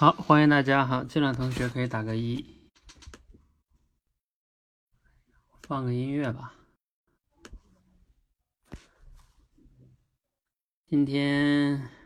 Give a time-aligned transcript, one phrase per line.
[0.00, 2.42] 好，欢迎大家哈，进来同学可以打个一，
[5.64, 6.54] 放个音乐吧。
[10.86, 11.99] 今天。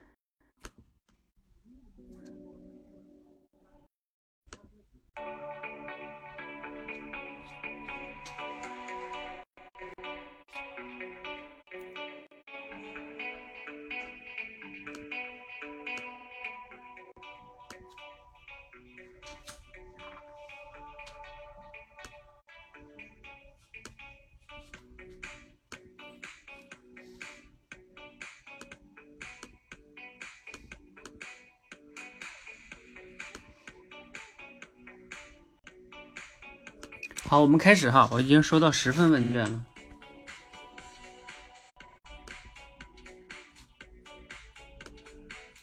[37.35, 39.65] 好，我们开始哈，我已经收到十份问卷了，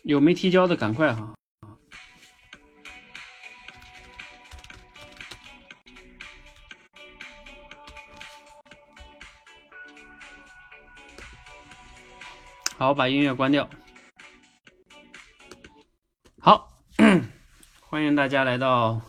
[0.04, 1.34] 有没提交的赶快哈。
[12.78, 13.70] 好，把音乐关掉。
[16.42, 16.70] 好，
[17.80, 19.02] 欢迎大家来到。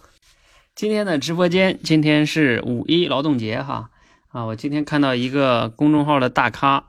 [0.75, 3.91] 今天的直播间，今天是五一劳动节哈
[4.29, 4.47] 啊！
[4.47, 6.87] 我今天看到一个公众号的大咖，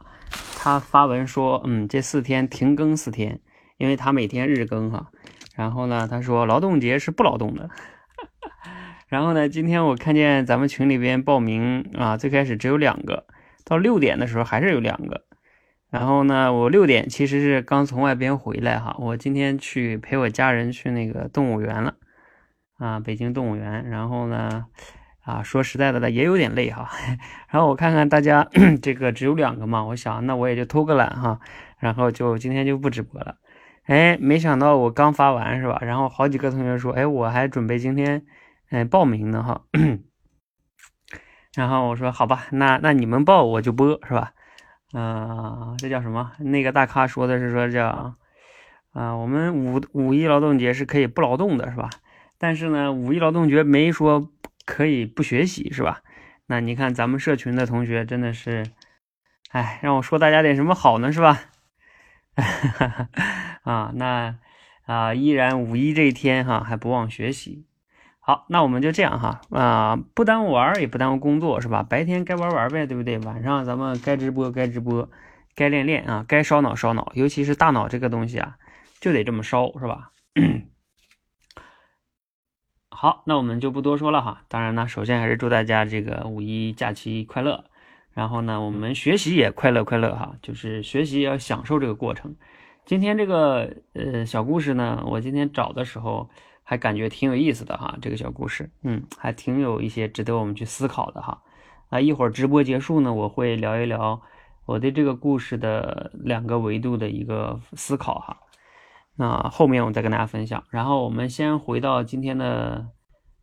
[0.57, 3.41] 他发文说，嗯，这四天停更四天，
[3.77, 5.11] 因为他每天日更哈。
[5.53, 7.69] 然后呢，他说劳动节是不劳动的。
[9.07, 13.25] 然后呢，今天我看见咱们群里边报名啊，最开始只有两个，
[13.65, 15.25] 到六点的时候还是有两个。
[15.89, 21.95] 然后呢，我六点其实是刚从外边回来哈，我今天去陪我家人去那个动物园了。
[22.77, 24.65] 啊，北京动物园，然后呢，
[25.23, 26.89] 啊，说实在的呢，也有点累哈。
[27.49, 28.47] 然后我看看大家
[28.81, 31.39] 这个只有两个嘛，我想那我也就偷个懒哈，
[31.79, 33.35] 然后就今天就不直播了。
[33.85, 35.79] 哎，没想到我刚发完是吧？
[35.81, 38.25] 然后好几个同学说，哎，我还准备今天
[38.69, 39.61] 嗯报名呢哈。
[41.55, 44.31] 然后我说好吧，那那你们报我就播是吧？
[44.93, 46.31] 嗯，这叫什么？
[46.39, 48.15] 那个大咖说的是说叫
[48.93, 51.89] 啊，我们五五一劳动节是可以不劳动的是吧？
[52.37, 54.29] 但是呢，五一劳动节没说
[54.65, 56.01] 可以不学习，是吧？
[56.47, 58.65] 那你看咱们社群的同学真的是，
[59.51, 61.39] 哎，让我说大家点什么好呢，是吧？
[63.63, 64.35] 啊，那
[64.85, 67.65] 啊，依然五一这一天哈，还不忘学习。
[68.19, 71.83] 好，那我们就这样哈，啊，不耽误玩，也不耽误工作，是吧？
[71.83, 73.17] 白天该玩玩呗，对不对？
[73.19, 75.09] 晚上咱们该直播该直播，
[75.55, 78.57] 该练练啊，该烧脑烧脑，尤其是大脑这个东西啊，
[78.99, 80.11] 就得这么烧，是吧？
[83.03, 84.43] 好，那我们就不多说了哈。
[84.47, 87.65] 当然呢，首先还是祝大家这个五一假期快乐。
[88.13, 92.33] 然后呢，我们学习也快乐快乐哈，就是学习要享受这个过程。
[92.85, 96.29] 今天这个呃小故事呢，我今天找的时候
[96.63, 97.97] 还感觉挺有意思的哈。
[98.01, 101.41] 这个小故事，嗯，还挺有一些值得我们去思考的哈。
[101.89, 104.21] 啊，一会儿直播结束呢，我会聊一聊
[104.65, 108.37] 我对这个故事的两个维度的一个思考哈。
[109.15, 110.63] 那后面我再跟大家分享。
[110.69, 112.87] 然后我们先回到今天的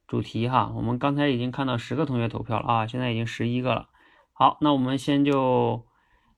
[0.06, 0.72] 主题哈。
[0.74, 3.88] 我们刚才已经看到十个同学投票了啊，现在已经十一个了。
[4.32, 5.86] 好，那我们先就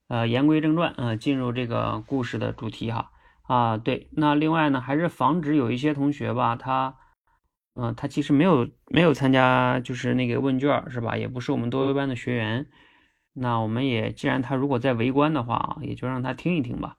[0.08, 3.10] 呃言归正传啊，进入这个故事的主题哈。
[3.44, 6.96] 啊，对，那另外呢，还是防止有一些同学吧，他
[7.74, 11.16] 嗯，他其实没有没有参加就是那个问卷是吧？
[11.16, 12.66] 也不是我们多优班的学员。
[13.34, 16.96] 那我们也既然他如果在围观的话，也就让他听一听吧。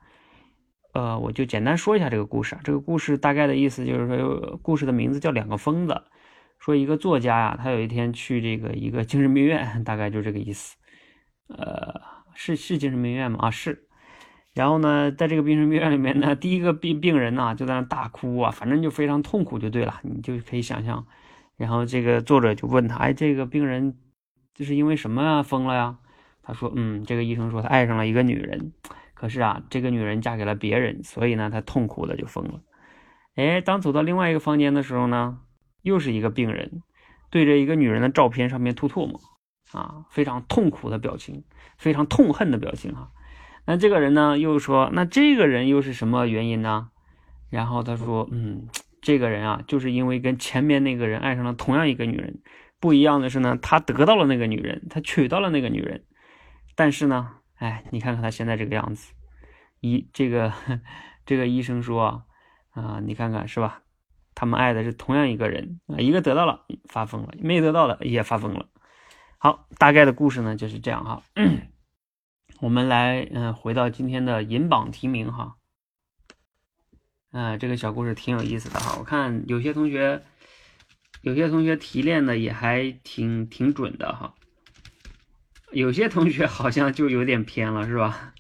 [0.93, 2.61] 呃，我就简单说一下这个故事啊。
[2.63, 5.93] 这个故事大概的意思就是说，故事的名字叫《两个疯子》。
[6.59, 10.77] 说一个作家呀，他有一天去这个一个精神病院，大概就这个意思。
[11.47, 11.99] 呃，
[12.35, 13.39] 是是精神病院吗？
[13.41, 13.87] 啊，是。
[14.53, 21.05] 然后呢，在这个精神病院里面呢，第一个病病人呢就在那大哭啊，反正就非常痛苦，就对了，你就可以想象。
[21.57, 23.97] 然后这个作者就问他，哎，这个病人
[24.53, 25.97] 就是因为什么疯了呀？
[26.43, 28.71] 他说，嗯，这个医生说他爱上了一个女人。
[29.23, 32.59] 可是啊，这个女人嫁给了别人，所以呢，他痛苦的就疯了。
[33.35, 35.39] 哎，当走到另外一个房间的时候呢，
[35.81, 36.81] 又是一个病人，
[37.29, 39.17] 对着一个女人的照片上面吐唾沫，
[39.71, 41.45] 啊，非常痛苦的表情，
[41.77, 43.11] 非常痛恨的表情哈。
[43.65, 46.89] 那这个人呢，又说，那这个人又是什么原因呢？
[47.49, 48.67] 然后他说，嗯，
[49.01, 52.41] 这个人啊，就是因为跟前面那个人爱上了同样一个女人，
[52.77, 56.03] 不一样的是呢，他得到了那个女人，他娶到了那个女人，
[56.75, 57.35] 但是呢。
[57.63, 59.13] 哎，你看看他现在这个样子，
[59.79, 60.51] 医这个
[61.25, 62.25] 这个医生说
[62.71, 63.83] 啊，你看看是吧？
[64.35, 68.67] 他们爱的是同样一个人啊，一个得到了发疯了，没得到的也发疯了。
[69.37, 71.23] 好，大概的故事呢就是这样哈。
[72.59, 75.55] 我们来嗯，回到今天的银榜题名哈。
[77.31, 78.97] 啊，这个小故事挺有意思的哈。
[78.99, 80.21] 我看有些同学，
[81.21, 84.35] 有些同学提炼的也还挺挺准的哈。
[85.73, 88.33] 有些同学好像就有点偏了，是吧？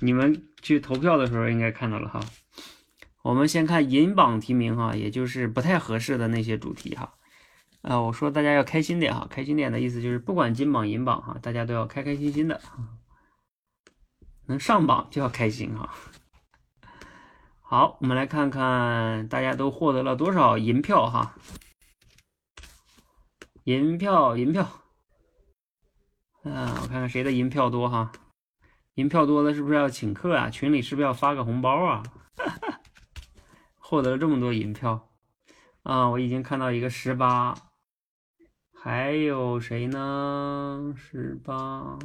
[0.00, 2.20] 你们去投票的时候应该看到了哈。
[3.22, 7.14] 我们先看银榜提名哈，也就是不太合适的那些主题哈。
[7.82, 12.60] 啊，我说大家要开心点哈，开心点的意思就是不管金榜银榜哈，大家都要开开心心的，
[14.46, 15.94] 能上榜就要开心哈。
[17.60, 21.34] 好，我们来看看大家都获得了多少银票哈。
[23.64, 24.66] 银票，银票，
[26.44, 28.10] 啊，我看看谁的银票多哈。
[28.94, 30.50] 银票多的是不是要请客啊？
[30.50, 32.02] 群里是不是要发个红包啊？
[33.76, 35.10] 获得了这么多银票
[35.82, 36.08] 啊！
[36.08, 37.54] 我已经看到一个十八，
[38.74, 40.94] 还有谁呢？
[40.96, 41.98] 十八，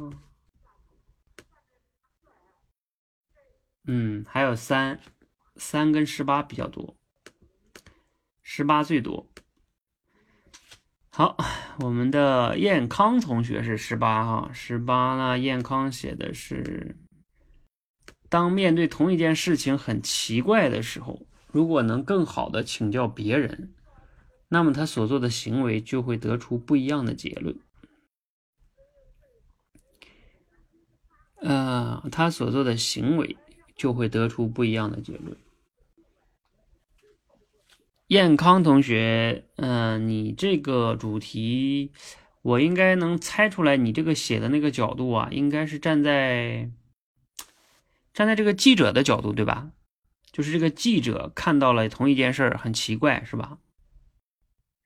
[3.86, 5.00] 嗯，还有三。
[5.56, 6.96] 三跟十八比较多，
[8.42, 9.30] 十八最多。
[11.10, 11.36] 好，
[11.78, 15.38] 我们的燕康同学是十八哈，十八呢？
[15.38, 16.96] 燕康写的是：
[18.28, 23.72] 当面对同一件事情很奇怪的时候，如果能更好的请教别人，
[24.48, 27.56] 那么他所做的行为就会得出不一样的结论。
[31.40, 33.36] 呃，他所做的行为
[33.76, 35.36] 就会得出不一样的结论。
[38.08, 41.92] 燕康同学，嗯，你这个主题，
[42.42, 46.70] 我应该能猜出来，你这个写的那个角度啊，应该是站在
[48.12, 49.70] 站在这个记者的角度，对吧？
[50.30, 53.58] 就是这个记者看到了同一件事儿，很奇怪，是吧？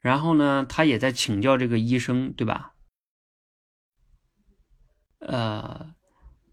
[0.00, 2.74] 然后呢，他也在请教这个医生，对吧？
[5.18, 5.94] 呃，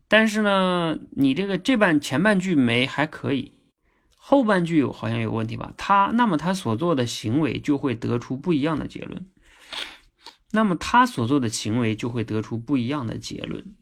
[0.08, 3.55] 但是呢，你这个这半前半句没还可以。
[4.28, 5.72] 后半句有好像有问题吧？
[5.78, 9.28] 他那么他所做的行为就会得出不一样的结论。
[10.50, 13.76] 那么他所做的行为就会得出不一样的结论。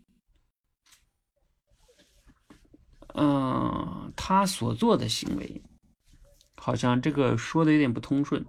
[3.13, 5.61] 嗯，他所做的行为，
[6.57, 8.45] 好像这个说的有点不通顺。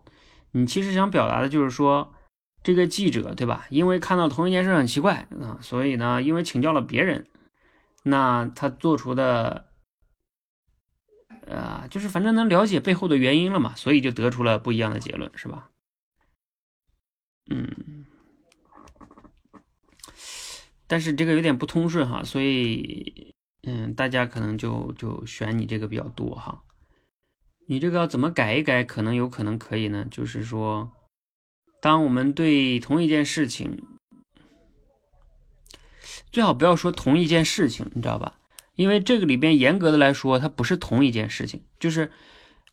[0.50, 2.12] 你其实想表达的就是说，
[2.64, 3.66] 这个记者对吧？
[3.70, 7.28] 因为看到同一件事很奇怪啊，所以呢，因为请教了别人，
[8.02, 9.66] 那他做出的。
[11.46, 15.70] 呃，就是反正能了解背后的原因了嘛，所以就得出了不一样的结论，是吧？
[17.50, 18.06] 嗯，
[20.86, 26.62] 但是这个有点不通顺哈，所以嗯，大家可能就就选你这个比较多哈。
[27.66, 30.06] 你这个要怎么改一改，可能有可能可以呢？
[30.10, 30.92] 就是说，
[31.80, 33.82] 当我们对同一件事情，
[36.30, 38.38] 最好不要说同一件事情，你知道吧？
[38.76, 42.10] 因为这个里边严格的来说，它不是同一件事情，就是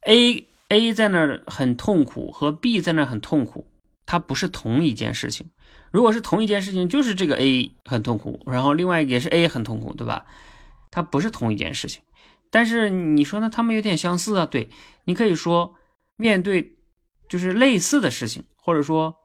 [0.01, 3.67] A A 在那儿很痛苦，和 B 在那儿很痛苦，
[4.05, 5.49] 它不是同一件事情。
[5.91, 10.25] 如果是同一件事情，就是这个 A 很痛苦，然后另外也是 A 很痛苦，对吧？
[10.89, 12.01] 它不是同一件事情。
[12.49, 13.49] 但是你说呢？
[13.49, 14.45] 他们有点相似啊？
[14.45, 14.69] 对，
[15.05, 15.75] 你可以说
[16.15, 16.75] 面对
[17.29, 19.15] 就是类似的事情，或者说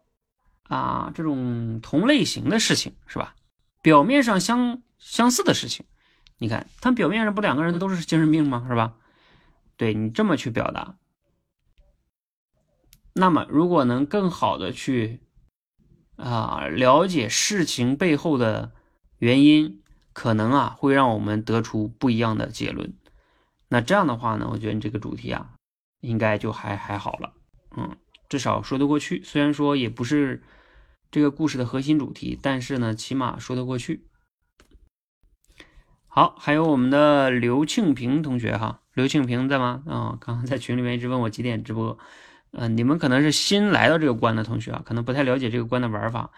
[0.65, 3.35] 啊这种同类型的事情，是吧？
[3.83, 5.85] 表面上相相似的事情。
[6.39, 8.67] 你看，他表面上不两个人都是精神病吗？
[8.69, 8.95] 是吧？
[9.79, 10.97] 对你这么去表达，
[13.15, 15.21] 那么如果能更好的去
[16.17, 18.73] 啊了解事情背后的
[19.19, 22.95] 原因，可能啊会让我们得出不一样的结论。
[23.69, 25.55] 那这样的话呢，我觉得你这个主题啊，
[26.01, 27.33] 应该就还还好了，
[27.77, 27.97] 嗯，
[28.29, 29.23] 至少说得过去。
[29.25, 30.43] 虽然说也不是
[31.11, 34.07] 这个故事的核心主题，但是呢，起码说得过去。
[36.17, 39.83] 好，还有我们的刘庆平同学哈，刘庆平在吗？
[39.85, 41.99] 啊，刚刚在群里面一直问我几点直播，
[42.53, 46.31] 嗯，你们可能是新来到这个关的同学啊，可能不太了解这个关的玩法。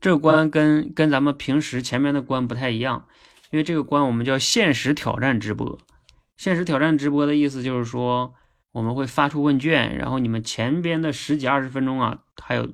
[0.00, 3.04] 这个关跟跟咱们平时前面的关不太一样，
[3.50, 5.78] 因为这个关我们叫限时挑战直播。
[6.38, 8.32] 限时挑战直播的意思就是说，
[8.72, 12.66] 我们会发出问卷，然后你们前边的十几二十分钟啊，还有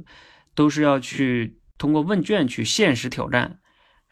[0.54, 3.59] 都是要去通过问卷去限时挑战，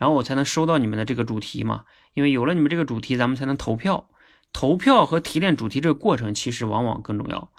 [0.01, 1.85] 然后我才能收到你们的这个主题嘛。
[2.15, 4.11] 因为有了你们这个主题，咱们才能投票。
[4.53, 7.53] 投票和提炼主题这个过程，其实往往更重要。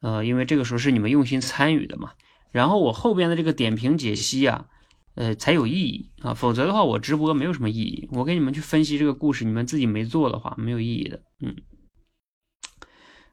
[0.00, 2.12] 呃，因为这个时候是你们用心参与的嘛。
[2.50, 4.66] 然后我后边的这个点评解析啊，
[5.14, 6.32] 呃，才有意义啊。
[6.32, 8.08] 否则的话，我直播没有什么意义。
[8.12, 11.22] 我给你们去分析这个故事，你们自己没做的话，没有意义的。
[11.40, 11.56] 嗯。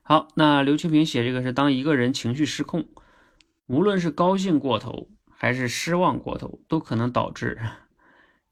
[0.01, 2.89] 好，那刘清平写这个是：当一个人情绪失控，
[3.67, 7.59] 无论是高兴过头还是失望过头，都可能导致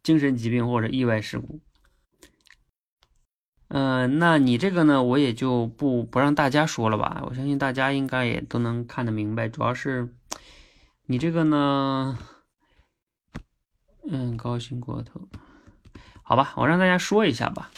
[0.08, 1.60] 精神疾病或者意外事故。
[3.68, 7.22] 嗯，那你这个呢，我也就不不让大家说了吧。
[7.28, 9.50] 我相信大家应该也都能看得明白。
[9.50, 10.16] 主要是
[11.08, 12.18] 你这个呢，
[14.10, 15.28] 嗯，高兴过头。
[16.24, 17.70] 好吧，我让大家说一下吧。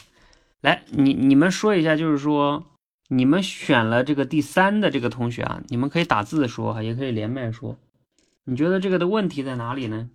[0.60, 2.64] 来，你你们说一下，就是说
[3.08, 7.76] 你们选了这个第三的这个同学啊，你们可以打字说哈，也可以连麦说。
[8.44, 10.10] 你觉得这个的问题在哪里呢？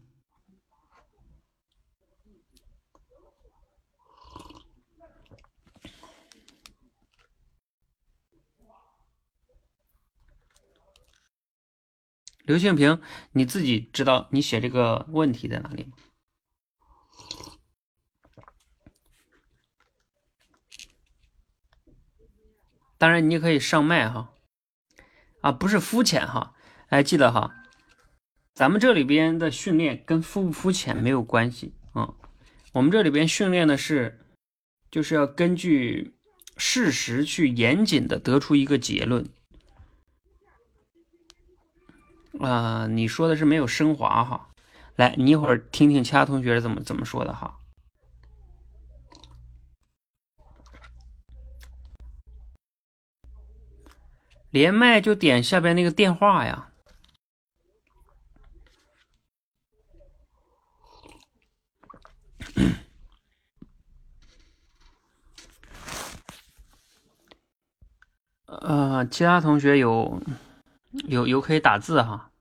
[12.45, 15.91] 刘庆平，你自己知道你写这个问题在哪里吗？
[22.97, 24.33] 当然，你可以上麦哈，
[25.41, 26.55] 啊，不是肤浅哈，
[26.87, 27.53] 哎，记得哈，
[28.53, 32.13] 咱们这里边的训练跟肤不肤浅没有关系啊，
[32.73, 34.25] 我们这里边训练的是，
[34.89, 36.15] 就是要根据
[36.57, 39.27] 事实去严谨的得出一个结论。
[42.39, 44.49] 啊，你说的是没有升华哈，
[44.95, 47.59] 来，你一会儿听听其他同学怎么怎么说的哈。
[54.51, 56.69] 连麦就点下边那个电话呀。
[68.45, 70.21] 呃，其他同学有。
[71.07, 72.31] 有有可以打字哈，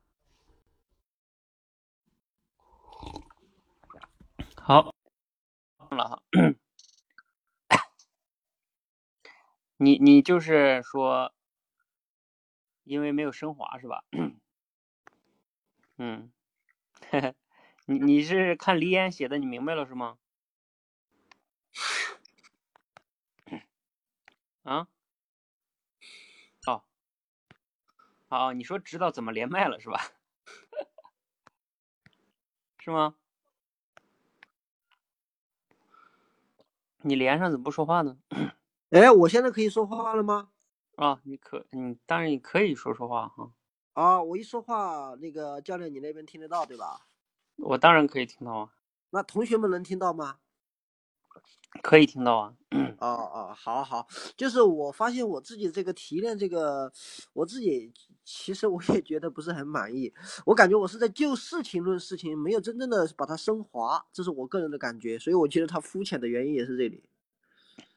[4.57, 4.95] 好
[5.91, 6.23] 了哈，
[9.77, 11.35] 你你就是说，
[12.85, 14.05] 因为没有升华是吧？
[15.99, 16.33] 嗯，
[17.87, 20.19] 你你是看黎烟写的，你明白了是吗？
[24.65, 24.89] 啊？
[28.37, 30.01] 哦，你说知道怎么连麦了是吧？
[32.79, 33.15] 是吗？
[37.03, 38.17] 你连上怎么不说话呢？
[38.91, 40.51] 哎，我现在可以说话了吗？
[40.97, 43.51] 啊，你可，你当然你可以说说话哈。
[43.93, 47.07] 啊，我一说话，那个教练你那边听得到对吧？
[47.57, 48.73] 我当然可以听到啊。
[49.11, 50.39] 那同学们能听到吗？
[51.83, 52.55] 可以听到啊，
[52.99, 56.91] 哦哦，好好，就是我发现我自己这个提炼这个，
[57.35, 57.93] 我自己
[58.25, 60.13] 其实我也觉得不是很满意，
[60.47, 67.05] 我感觉我是在就事情论事情，没有真正的把它升华，这是我个人的感觉，所以我觉得它肤浅的原因也是这里。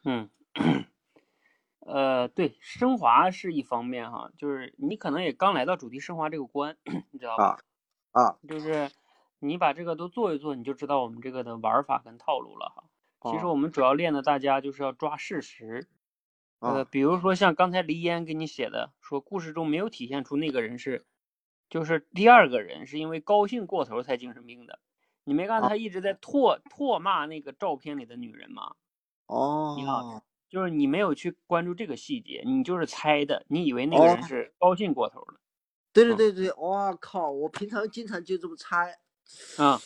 [0.04, 0.30] 嗯，
[1.80, 6.78] 呃，对，升华是一方面哈，就是你可能也刚来到主题升华这个关，
[7.12, 7.58] 你知道吧？
[8.12, 8.90] 啊，就是
[9.40, 12.84] 你把这个都做一做，你就知道我们这个的玩法跟套路了哈。
[13.32, 15.88] 其实我们主要练的，大家就是要抓事实，
[16.60, 21.06] 呃，比如说像刚才黎烟给你写的，说故事中没有体现出那个人是，
[21.70, 24.80] 就是第二个人是因为高兴过头才精神病的，
[25.24, 28.76] 你没看他一直在唾唾骂那个照片里的女人吗？
[29.28, 35.40] 哦，你好，就是你没有去关注这个细节，你就是猜的，你以为那个人是高兴过头了。
[35.94, 39.00] 对对对对，哇靠，我平常经常就这么猜。
[39.58, 39.80] 啊。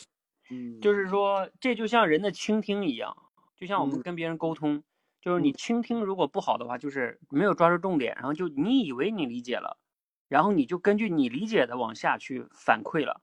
[0.50, 3.16] 嗯就是说，这就像人的倾听一样，
[3.62, 4.82] 就像我们跟别人沟通，
[5.20, 9.78] 就是你倾听如果不好的话，就是没有抓住重点，然后就你以为你理解了，
[10.26, 13.20] 然后你就根据你理解的往下去反馈了，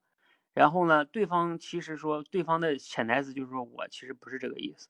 [0.54, 4.88] 然后呢，对方其实说对方的潜台词就是说我其实不是这个意思，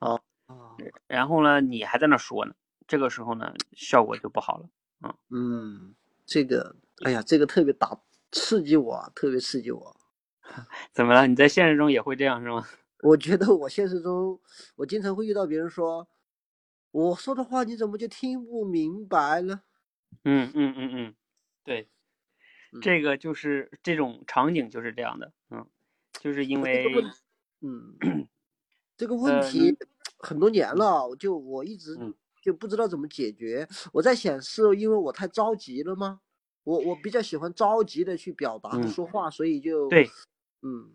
[0.00, 0.76] 啊啊，
[1.06, 2.52] 然后呢，你还在那说呢，
[2.86, 4.68] 这个时候呢，效果就不好了，
[5.00, 5.94] 嗯嗯，
[6.26, 6.76] 这个，
[7.06, 7.98] 哎呀，这个特别打
[8.32, 9.96] 刺激我，特别刺激我。
[10.92, 11.26] 怎么了？
[11.26, 12.66] 你在现实中也会这样是吗？
[13.04, 14.40] 我觉得我现实中，
[14.76, 16.08] 我经常会遇到别人说，
[16.90, 19.60] 我说的话你怎么就听不明白呢？
[20.24, 21.14] 嗯嗯嗯嗯，
[21.64, 21.86] 对，
[22.80, 25.66] 这个就是这种场景就是这样的，嗯，
[26.20, 27.02] 就是因为，
[27.60, 27.96] 嗯，
[28.96, 29.76] 这个问题
[30.18, 32.00] 很多年了，就我一直
[32.42, 33.68] 就不知道怎么解决。
[33.92, 36.20] 我在想，是因为我太着急了吗？
[36.64, 40.08] 我我比较喜欢着急的去表达说话，所以就对。
[40.62, 40.94] 嗯，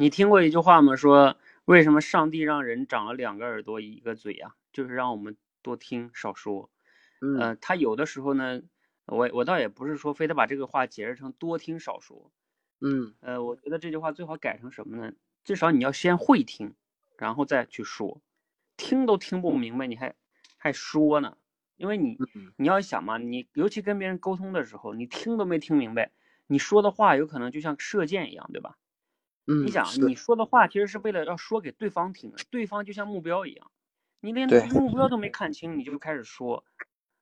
[0.00, 0.96] 你听过一句话吗？
[0.96, 4.56] 说为什么上帝让人长了两个耳朵一个嘴啊？
[4.72, 6.70] 就是让我们多听少说。
[7.20, 8.62] 嗯，他有的时候呢，
[9.04, 12.32] 我我倒也不是说非得把这个话解释成多听少说。
[12.80, 15.12] 嗯，呃，我觉得这句话最好改成什么呢？
[15.44, 16.72] 至少你要先会听，
[17.18, 18.22] 然后再去说。
[18.78, 20.14] 听都听不明白，你还
[20.56, 21.36] 还说呢？
[21.76, 22.22] 因为你
[22.56, 26.10] 你要想嘛，你尤其跟别人沟通的时候，你听都没听明白。
[26.46, 28.78] 你说的话有可能就像射箭一样，对吧？
[29.50, 33.70] 嗯，你想你说的话其实是为了要说给对方听的，对方就像目标一样，
[34.20, 36.64] 你连目标都没看清，你就开始说，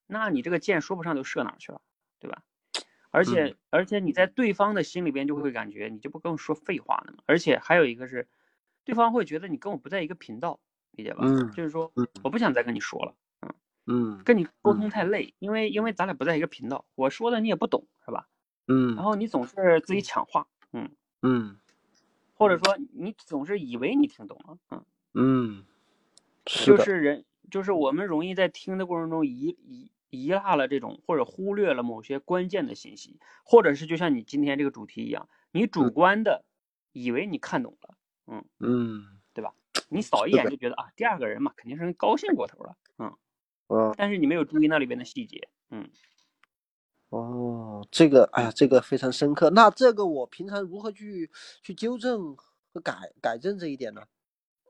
[0.06, 1.80] 那你这个箭说不上就射哪去了，
[2.18, 2.42] 对吧？
[3.10, 7.22] 而且、而且你在对方的心里边就会感觉你这不跟我说废话呢吗？
[7.24, 8.28] 而且还有一个是，
[8.84, 11.24] 对方会觉得你跟我不在一个频道，理解吧？
[11.24, 13.14] 嗯就是说嗯我不想再跟你说了，
[13.86, 18.28] 嗯跟你沟通太累，因为因为咱俩不在一个频道，我说的你也不懂，是吧？
[18.66, 20.90] 嗯然嗯后你总是自己抢话，嗯，
[21.22, 21.58] 嗯
[22.38, 24.84] 或者说你总是以为你听懂了，嗯。
[25.14, 25.64] 嗯，
[26.46, 35.92] 是，就是人，就是我们容易在听的过程中遗遗遗落了这种，或者忽略了某些关键的信息，或者是就像你今天这个主题一样，你主嗯。
[35.92, 36.44] 观的
[36.92, 37.94] 以为你看懂了，
[38.26, 38.44] 嗯。
[38.60, 39.04] 嗯，
[39.34, 39.52] 对吧？
[39.88, 43.16] 你扫一眼就觉得啊，第二个人嘛肯定是高兴过头了，嗯，
[43.68, 43.94] 嗯。
[43.96, 45.88] 但是你没有注意那里边的细节，嗯，
[47.10, 49.48] 哦，这个哎呀，这个非常深刻。
[49.50, 51.30] 那这个我平常如何去
[51.62, 54.02] 去纠正和改改正这一点呢？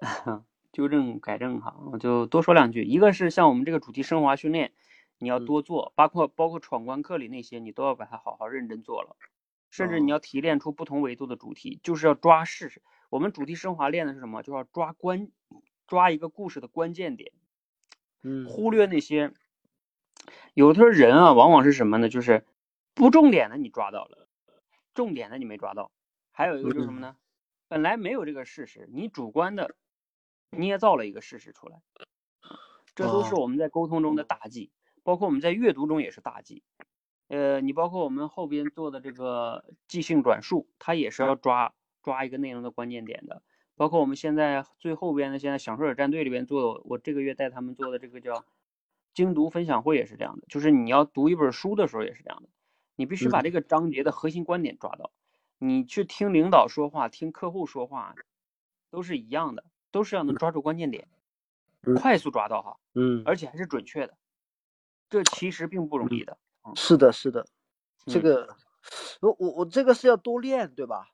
[0.71, 2.85] 纠正改正哈，我就多说两句。
[2.85, 4.73] 一个是像我们这个主题升华训练，
[5.19, 9.17] 你要嗯多做，包括包括闯关课里那些，你都要把它好好认真做了。
[9.71, 12.81] 甚至你哦要提炼出不同维度的主题，就是要抓事实。
[13.11, 14.43] 我们主题升华练的是什么？
[14.43, 15.29] 就要抓关，
[15.89, 17.33] 抓一个故事的关键点，
[18.23, 19.35] 嗯忽略那些。
[20.59, 22.09] 有的时候人啊，往往是什么呢？
[22.09, 22.45] 就是
[22.93, 24.27] 不重点的你抓到了，
[24.93, 25.93] 重点的你没抓到。
[26.33, 27.15] 还有一个就是什么呢？
[27.69, 29.77] 本来没有这个事实，你主观的
[30.51, 31.81] 捏造了一个事实出来，
[32.97, 34.73] 这都是哦我们在沟通中的大忌，
[35.05, 36.65] 包括我们在阅读中也是大忌。
[37.29, 41.73] 呃，你包括我们后边做的这个即兴转述，它也是要抓
[42.03, 43.45] 抓一个内容的关键点的。
[43.77, 48.45] 包括我们现在最后边的，现在享受者战队里边做的，我这个月带他们做的这个叫
[49.19, 52.49] 精读分享会也是这样的，就是你要读一本书的时候也是这样的，
[52.95, 55.11] 你必须把嗯这个章节的核心观点抓到。
[55.59, 58.15] 你去听领导说话，听客户说话，
[58.91, 61.09] 都是一样的，都是要能抓住关键点，
[61.83, 64.17] 嗯快速抓到哈，嗯，而且还是准确的，
[65.11, 66.39] 这其实并不容易的。
[66.77, 67.45] 是的，是的，
[68.07, 68.57] 这嗯个
[69.21, 71.09] 我我我这个是要多练，对吧？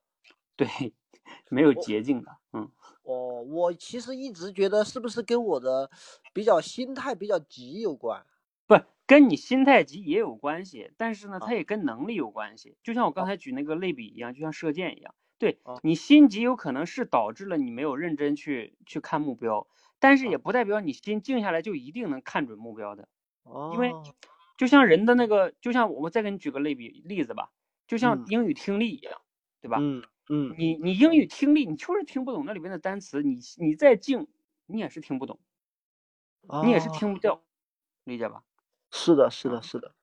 [0.56, 0.68] 对，
[1.48, 2.70] 没有捷径的，嗯。
[3.04, 5.90] 哦，我其实一直觉得是不是跟我的
[6.32, 8.24] 比较心态比较急有关？
[8.66, 8.74] 不，
[9.06, 12.76] 跟你心态急也有关系，但是呢，啊它也跟能力有关系。
[12.82, 19.66] 就像我刚才举那个类比一样，就像射箭一样，对啊你心急有可能是导致了你没有认真去去看目标，
[19.98, 23.08] 但是也不代表你心静下来就一定能看准目标的。
[23.44, 23.92] 哦，因为
[24.56, 27.50] 就像人的那个，就像我再给你举个类比例子吧，
[27.86, 29.20] 就像嗯英语听力一样，
[29.60, 29.78] 对吧？
[29.80, 34.28] 嗯嗯你你英语听力，你就是听不懂那里边的单词，你你再静，
[34.66, 35.40] 你也是听不懂，
[36.60, 37.42] 你也是哦听不掉，
[38.04, 38.44] 理解吧？
[38.92, 39.94] 是的，是啊的，是的，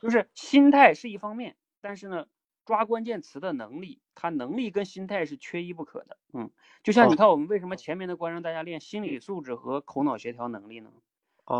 [0.00, 2.26] 就是心态是一方面，但是呢，
[2.64, 6.18] 抓关键词的能力，它能力跟心态是缺一不可的。
[6.32, 6.50] 嗯，
[6.82, 10.92] 就像你哦看，我们为什么前面的关让大家练心理素质和口脑协调能力呢？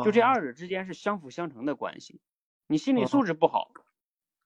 [0.01, 2.21] 就这哦二者之间是相辅相成的关系。
[2.67, 3.71] 你心理哦素质不好，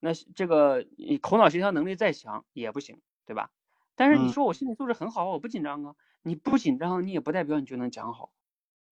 [0.00, 3.50] 那这个你口脑协调能力再强也不行，对吧？
[3.94, 8.30] 但是你嗯说我心理素质很好，我不紧张啊，你不紧张，你也不代表你就能讲好。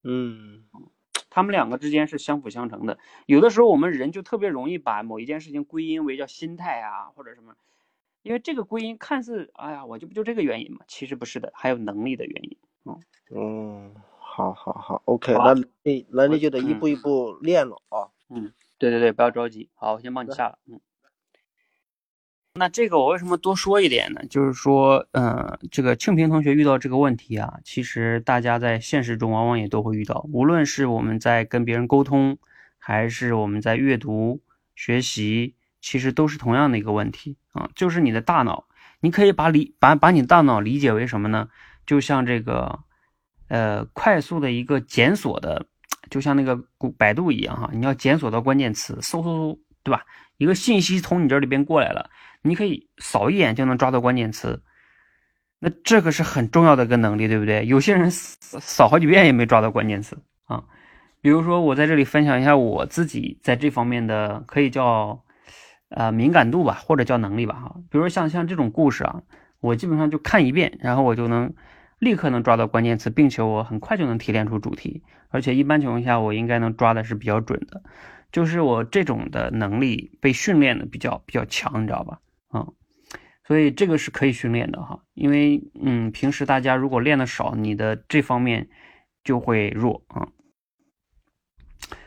[0.05, 0.65] 嗯
[1.31, 2.99] 他们两个之间是相辅相成的。
[3.27, 7.55] 有的时候我们人就特别容易把某一件事情归因为叫心态啊，或者什么，
[8.23, 12.59] 因为这个归因看似哎呀，我就不就这个原因嘛，其实不是的，还有能力的原因。
[12.85, 13.01] 嗯
[13.35, 18.11] 嗯，好好好，OK，好那你那我你就得一嗯步一步练了啊。
[18.29, 19.71] 嗯对对对，不要着急。
[19.75, 20.59] 好，我先帮你下了。
[20.67, 20.81] 嗯。
[22.57, 24.21] 那这个我为什么多说一点呢？
[24.31, 32.39] 就是说，呃，这个庆平同学遇到这个问题啊，其实大家在现实中往往也都会遇到，无论是我们在跟别人沟通，
[32.79, 34.41] 还是我们在阅读、
[34.75, 38.65] 学习，其实都是同样的一个问题啊，就是你的大脑，
[39.01, 41.49] 你可以把理把把你大脑理解为什么呢？
[41.87, 42.81] 就像这个，
[43.49, 45.67] 呃，快速的一个检索的，
[46.11, 46.59] 就像那个
[46.97, 50.05] 百度一样哈，你要检索到关键词，搜搜搜，对吧？
[50.37, 52.11] 一个信息从你这里边过来了，
[52.43, 54.65] 你可以扫一眼就能抓到关键词，
[55.61, 57.65] 那这个是很重要的一个能力，对不对？
[57.67, 60.65] 有些人扫好几遍也没抓到关键词啊。
[61.21, 65.23] 比如说，我在这里分享一下我自己在这方面的，可以叫
[65.91, 67.77] 呃敏感度吧，或者叫能力吧哈。
[67.89, 69.23] 比如说像像这种故事啊，
[69.61, 71.55] 我基本上就看一遍，然后我就能
[71.99, 77.83] 立刻能抓到关键词，并且我很快就能提炼出主题，而且一般情况下我应该能抓的是比较准的，
[78.37, 82.21] 就是我这种的能力被训练的比较比较强，你知道吧？
[82.49, 82.67] 啊、
[83.47, 88.69] 所以这个是可以训练的哈，因为嗯，平时大家如果练的少，你的这方面
[89.25, 90.29] 就会弱啊。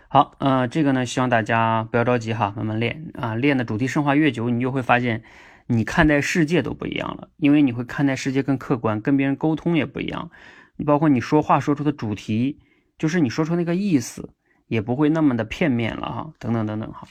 [0.08, 3.34] 好，呃，这个呢，希望大家不要着急哈，慢慢练啊。
[3.34, 5.24] 练的主题深化越久，你就会发现，
[5.66, 10.30] 你看待世界都不一样了，因为你会看待世界更客观，跟别人沟通也不一样。
[10.78, 12.60] 你包括你说话说出的主题，
[13.00, 14.36] 就是你说出那个意思
[14.70, 17.06] 也不会那么的片面了哈，等等等等哈。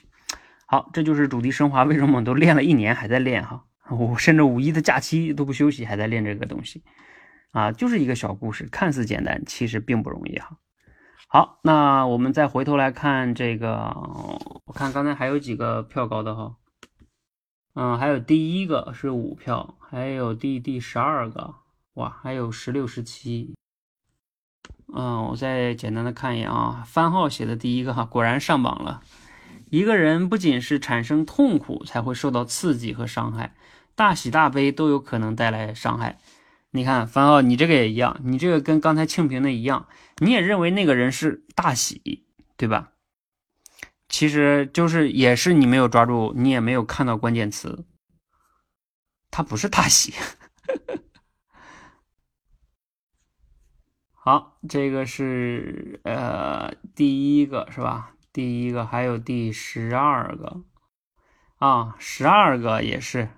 [0.64, 3.64] 好，这就是主题升华，为什么我们都练了一年还在练哈？
[3.90, 6.82] 我甚至五一的假期都不休息，还在练这个东西
[7.52, 10.58] 啊，就是一个小故事，看似简单，其实并不容易哈。
[11.26, 13.76] 好，那我们再回头来看这个，
[14.64, 16.56] 我看刚才还有几个票高的哈，
[17.74, 21.54] 嗯，还有第一个是五票，还有第第十二个，
[21.94, 23.54] 哇，还有十六、十七，
[24.94, 29.02] 嗯，我再简单的看一眼啊，番号写的第一个哈，果然上榜了。
[29.70, 33.54] 一个人不仅是产生痛苦才会受到刺激和伤害。
[33.94, 36.18] 大喜大悲都有可能带来伤害。
[36.70, 39.86] 你看，番号，你这个也一样，你这个跟刚才庆平的一样，
[40.18, 42.24] 你也认为那个人是大喜，
[42.56, 42.92] 对吧？
[44.08, 47.84] 其实就是也是你没有抓住，你也没有看到关键词，
[49.30, 50.14] 他不是大喜。
[54.28, 58.12] 好，这个是呃第一个是吧？
[58.30, 60.60] 第一个还有第十二个
[61.56, 63.30] 啊，十二个也是。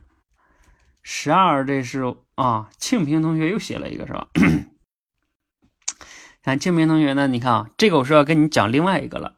[1.01, 4.31] 十二，这是啊，庆平同学又写了一个，是吧？
[6.43, 9.37] 看庆平同学呢，你看啊，这个我是要跟你讲另外一个了，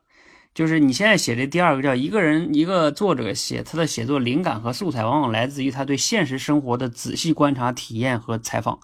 [0.55, 8.81] 就是你现在写这第二个叫一个人一个作者写他的写作灵感和素材，往往来自于他对现实生活的仔细观察、体验和采访。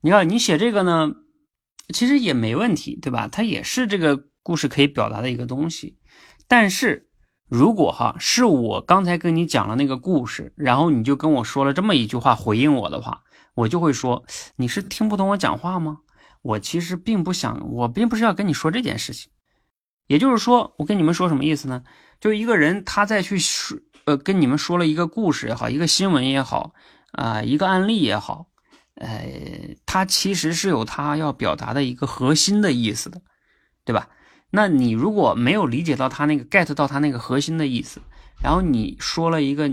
[0.00, 1.12] 你看你写这个呢，
[1.90, 3.28] 其实也没问题，对吧？
[3.28, 5.98] 它也是这个故事可以表达的一个东西，
[6.48, 7.06] 但是。
[7.52, 13.22] 如果哈是我刚才跟你讲了那个故事，然后你就跟我说了这么一句话回应我的话，
[13.56, 14.24] 我就会说
[14.54, 15.98] 你是听不懂我讲话吗？
[16.42, 19.32] 我其实并不想，我并不是要跟你说这件事情。
[20.06, 21.82] 也就是说，我跟你们说什么意思呢？
[22.20, 26.72] 就一个人他再去说，呃，跟你们说了一个故事也好，一个新闻也好，
[27.10, 28.46] 啊，一个案例也好，
[29.00, 33.20] 呃，他其实是有他要表达的一个核心的意思的，
[33.84, 34.08] 对吧？
[34.50, 38.02] 那你如果没有理解到他那个 get 到他那个核心的意思，
[38.42, 39.70] 然后你说了一个，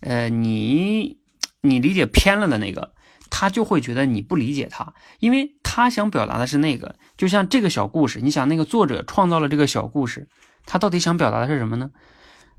[0.00, 1.18] 呃，你
[1.62, 2.92] 你理解偏了的那个，
[3.30, 10.28] 他就会觉得你不理解他，因为他想表达的是那个，就像这个小故事，你想那个作者创造了这个小故事，
[10.66, 11.90] 他到底想表达的是什么呢？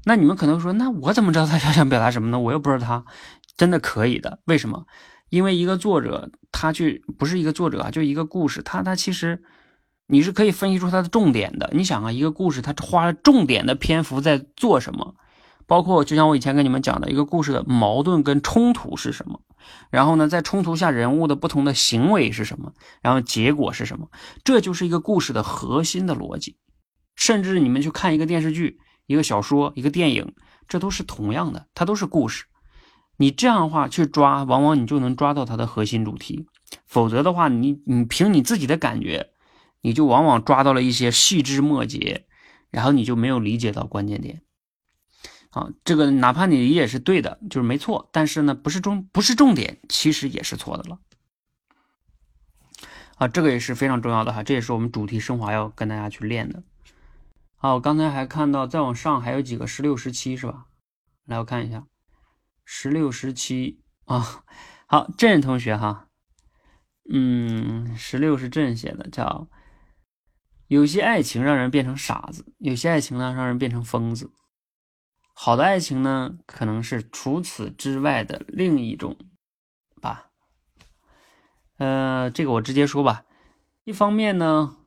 [0.05, 2.39] 那你们可能说，那我怎么知道他想想表达什么呢？
[2.39, 3.05] 我又不是他，
[3.57, 4.39] 真的可以的。
[4.45, 4.85] 为什么？
[5.29, 9.43] 因为一个作者，他去不是一个作者啊，就一个故事，他他其实。
[10.07, 11.67] 你是可以分析出它的重点的。
[11.73, 15.15] 你想啊，一个故事他花了重点的篇幅在做什么？
[15.65, 19.41] 包括就像我以前跟你们讲的一个故事的矛盾跟冲突是什么？
[19.89, 22.71] 然后呢，在冲突下人物的不同的行为是什么？
[23.01, 24.11] 然后结果是什么？
[24.43, 26.57] 这就是一个故事的核心的逻辑。
[27.15, 30.35] 甚至你们去看一个电视剧、一个小说、一个电影，
[30.67, 32.45] 这都是同样的，它都是故事。
[33.17, 36.47] 你这样的话去抓，往往你就能抓到它的核心主题。
[36.85, 39.31] 否则的话，你你凭你自己的感觉。
[39.81, 42.25] 你就往往抓到了一些细枝末节，
[42.71, 44.41] 然后你就没有理解到关键点。
[45.51, 50.97] 啊，这个哪怕你理解是对的，就是没错，但是呢，不是重不是重点，其实也是错的了。
[53.17, 56.63] 啊，这个也是非常重要的哈，这也是我们主题升华要跟大家去练的。
[57.55, 60.65] 好，我刚才还看到再往上还有几个十六、十七是吧？
[61.25, 61.85] 来，我看一下，
[62.65, 64.43] 十六、十七啊。
[64.87, 66.09] 好，郑同学哈，
[67.09, 69.47] 嗯，十六是郑写的，叫。
[70.67, 74.31] 有些爱情让人变成傻子，有些爱情呢让人变成疯子。
[75.35, 79.15] 好的爱情呢，可能是除此之外的另一种
[80.01, 80.31] 吧。
[81.77, 83.25] 呃，这个我直接说吧。
[83.83, 84.77] 一方面呢，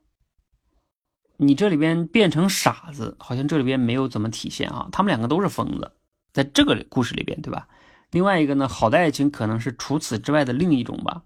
[1.37, 4.89] 你这里边变成傻子，好像这里边没有怎么体现啊。
[4.91, 5.93] 他们两个都是疯子，
[6.39, 7.67] 在这个故事里边，对吧？
[8.13, 11.25] 另外一个呢，好的爱情可能是除此之外的另一种吧。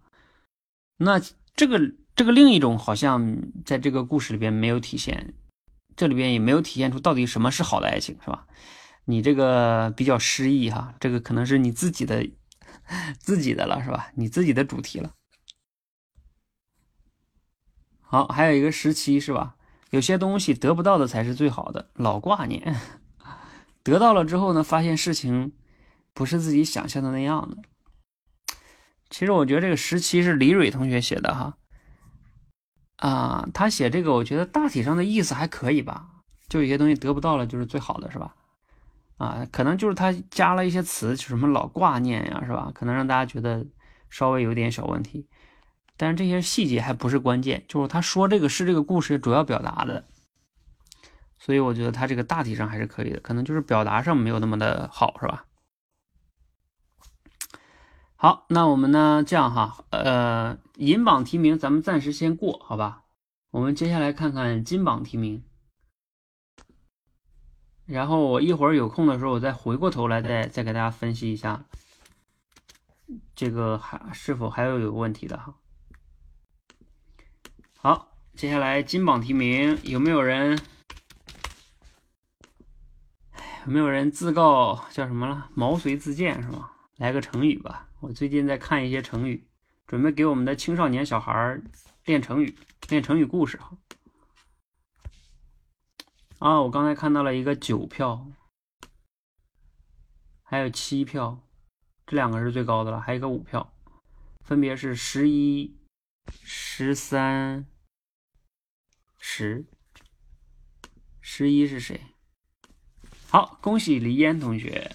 [0.97, 1.21] 那
[1.55, 1.93] 这个。
[2.15, 5.33] 这个另一种好像在这个故事里边没有体现，
[5.97, 8.47] 这里边也没有体现出到底什么是好的爱情，是吧？
[9.07, 12.29] 你这个比较诗意哈，这个可能是你自己的
[13.19, 14.11] 自己的了，是吧？
[14.15, 15.15] 你自己的主题了。
[18.03, 19.57] 好，还有一个时期是吧？
[19.89, 22.61] 有些东西得不到的才是最好的，老挂念；
[23.83, 25.53] 得到了之后呢，发现事情
[26.15, 27.57] 不是自己想象的那样的。
[29.11, 31.57] 其实我觉得这个时期是李蕊同学写的哈。
[32.97, 36.07] 啊，他写这个，我觉得大体上的意思还可以吧。
[36.49, 38.35] 就有些东西得不到了，就是最好的，是吧？
[39.17, 42.71] 啊，可能就是他加了一些词，什么老挂念呀，是吧？
[42.75, 43.67] 可能让大家觉得
[44.09, 45.27] 稍微有点小问题。
[45.97, 50.05] 但是这些细节还不是关键，就是他说这个是这个故事主要表达的。
[51.45, 55.45] 所以我觉得他这个大体上还是可以的，可能就是表达上没有那么的好，是吧？
[58.15, 59.25] 好，那我们呢？
[59.27, 63.03] 这样哈，呃，银榜题名咱们暂时先过，好吧？
[63.51, 65.43] 我们接下来看看金榜题名，
[67.87, 71.65] 然后我一会儿有空的时候，我再回过头来再再给大家分析一下，
[73.35, 75.57] 这个还是否还有有问题的哈。
[77.77, 80.57] 好，接下来金榜题名，有没有人？
[83.65, 85.49] 有没有人自告叫什么了？
[85.55, 86.73] 毛遂自荐是吗？
[86.97, 87.89] 来个成语吧。
[88.01, 89.47] 我最近在看一些成语，
[89.87, 91.61] 准备给我们的青少年小孩
[92.05, 93.77] 练成语，练成语故事哈。
[96.41, 98.27] 啊，我刚才看到了一个九票，
[100.43, 101.41] 还有七票，
[102.05, 103.73] 这两个是最高的了，还有一个五票，
[104.41, 105.77] 分别是十一、
[106.43, 107.65] 十三、
[109.19, 109.65] 十。
[111.21, 112.01] 十一是谁？
[113.33, 114.93] 好，恭喜黎烟同学，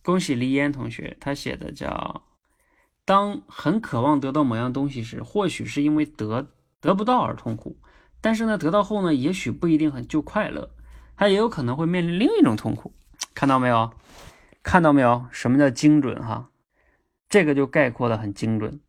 [0.00, 2.22] 恭喜黎烟同学，他写的叫
[3.04, 6.48] “当很渴望得到某样东西时，或许是因为得
[6.80, 7.76] 得不到而痛苦，
[8.22, 10.70] 但是呢，得到后呢，也许不一定很就快乐，
[11.14, 12.94] 他也有可能会面临另一种痛苦。
[13.34, 13.92] 看到没有？
[14.62, 15.26] 看到没有？
[15.30, 16.18] 什么叫精准？
[16.26, 16.48] 哈，
[17.28, 18.80] 这个就概括的很精准。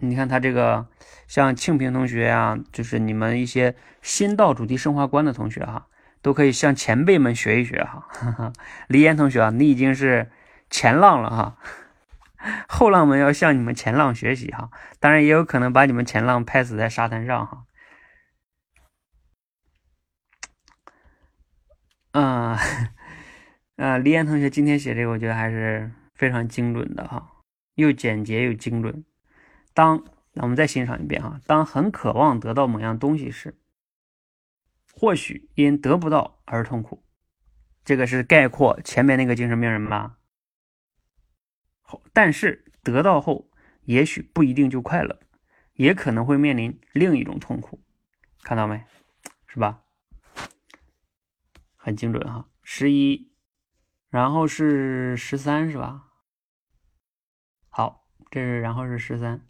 [0.00, 0.86] 你看他这个，
[1.26, 5.88] 像庆平同学啊，就是你们一些新到主题升华观的同学哈，
[6.22, 8.52] 都可以向前辈们学一学哈。
[8.88, 10.30] 黎岩同学啊，你已经是
[10.70, 11.56] 前浪了哈，
[12.68, 14.70] 后浪们要向你们前浪学习哈。
[15.00, 17.64] 当然也有可能把你们前浪拍死在沙滩上哈。
[22.12, 22.58] 啊，
[23.76, 27.30] 啊，黎岩同学今天写这个，我觉得还是非常精准的哈，
[27.74, 29.04] 又简洁又精准。
[29.78, 33.56] 当那我们再欣赏一遍哈，当很渴望得到某样东西时，
[34.92, 37.04] 或许因得不到而痛苦。
[37.84, 40.18] 这个是概括前面那个精神病人吧？
[41.82, 43.52] 好，但是得到后，
[43.84, 45.20] 也许不一定就快乐，
[45.74, 47.80] 也可能会面临另一种痛苦。
[48.42, 48.84] 看到没？
[49.46, 49.84] 是吧？
[51.76, 53.30] 很精准哈，十一，
[54.10, 56.08] 然后是十三，是吧？
[57.68, 59.40] 好，这是然后是十三。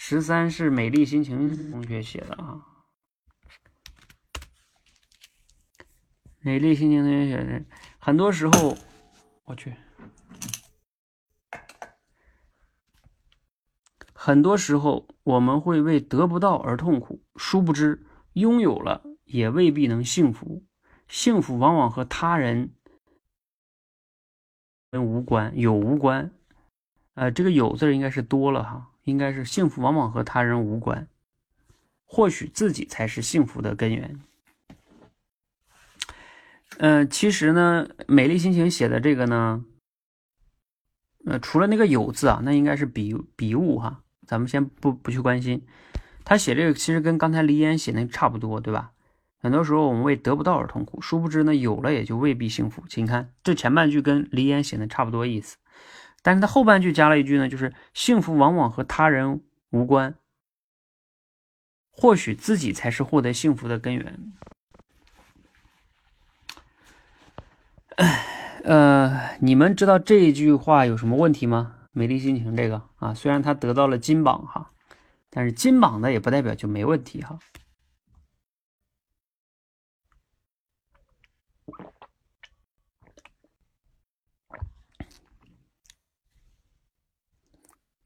[0.00, 2.64] 十三是美丽心情同学写的啊，
[6.38, 7.64] 美丽心情同学写的。
[7.98, 8.78] 很多时候，
[9.42, 9.74] 我去，
[14.14, 20.64] 很多时候我们会为得不到而痛苦，殊不知拥有了也未必能幸福。
[21.08, 22.72] 幸福往往和他人
[24.92, 26.30] 跟无关，有无关。
[27.14, 28.92] 呃，这个有字应该是多了哈。
[29.08, 31.08] 应该是幸福往往和他人无关，
[32.04, 34.20] 或许自己才是幸福的根源。
[36.78, 39.64] 嗯，其实呢，美丽心情写的这个呢，
[41.24, 45.66] 呃，除了那个有字啊，那应该是笔笔误哈，咱们先不不去关心。
[46.24, 48.92] 他写这个其实跟刚才黎烟写那差不多，对吧？
[49.40, 52.82] 很多时候我们为得不到而痛苦，殊不知呢，有了也就未必幸福。
[52.88, 55.56] 请看这前半句跟黎烟写的差不多意思。
[56.28, 60.14] 但是他后半句加了一句呢，就是幸福往往和他人无关，
[61.90, 64.32] 或许自己才是获得幸福的根源。
[68.64, 71.76] 呃，你们知道这一句话有什么问题吗？
[71.92, 74.70] 美丽心情这个啊，虽然他得到了金榜哈，
[75.30, 77.38] 但是金榜的也不代表就没问题哈。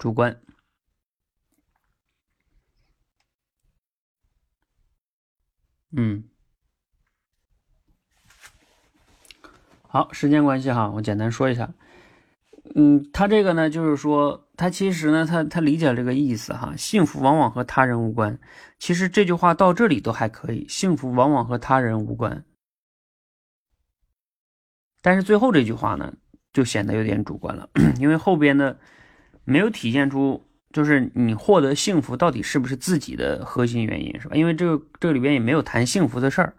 [0.03, 0.37] 主观，
[5.93, 6.25] 嗯，
[9.83, 11.73] 好，时间关系哈，我简单说一下，
[12.75, 18.37] 嗯，他这个呢，就是说，他其实呢，他他理解这个意思哈，幸福往往和他人无关。
[18.81, 22.45] 其实这句话到这里都还可以，幸福往往和他人无关。
[25.01, 26.12] 但是最后这句话呢，
[26.53, 28.81] 就显得有点主观了， 因为后边的。
[29.45, 34.37] 没有体现出，就是你获得幸福到底是不是自己的核心原因，是吧？
[34.37, 36.55] 因为这个这个里边也没有谈幸福的事儿，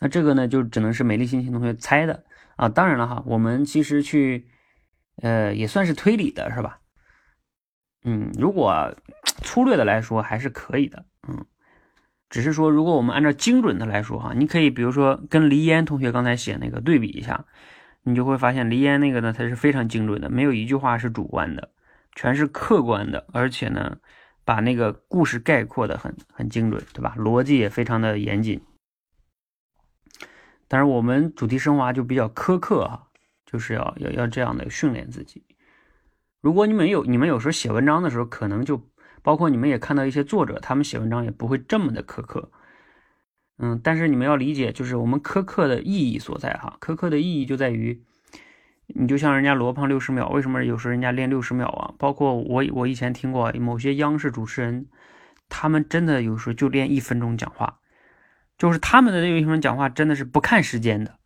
[0.00, 2.24] 那这个呢，就只能是美丽心情同学猜的
[2.56, 2.68] 啊。
[2.68, 4.46] 当然了哈，我们其实去，
[5.22, 6.80] 呃，也算是推理的，是吧？
[8.04, 8.94] 嗯，如果
[9.42, 11.44] 粗略的来说还是可以的，嗯，
[12.30, 17.44] 只是说如果我们按照精准的来说哈，你可以比如说跟黎烟同学刚才写那个对比一下，
[18.04, 21.70] 你就会发现黎烟那个呢，它是非常精准的，没有一句话是主观的。
[22.18, 23.96] 全是客观的，而且呢，
[24.44, 27.14] 把那个故事概括的很很精准，对吧？
[27.16, 28.60] 逻辑也非常的严谨。
[30.66, 33.04] 但是我们主题升华就比较苛刻啊，
[33.46, 35.44] 就是要要要这样的训练自己。
[36.40, 38.90] 如果你们有你们有时候写文章的时候，可能就
[39.22, 42.50] 包括你们也看到一些作者，他们写文章也不会这么的苛刻。
[43.58, 46.76] 嗯，但是你们要理解，就是我们苛刻的意义所在哈。
[46.80, 48.02] 苛刻的意义就在于，
[48.94, 51.94] 你就像人家罗胖六十秒，为什么有时候人家练六十秒啊？
[51.98, 54.86] 包括我我以前听过某些央视主持人，
[55.48, 57.80] 他们真的有时候就练一分钟讲话，
[58.56, 61.18] 就是他们的这个一分钟讲话真的是不看时间的，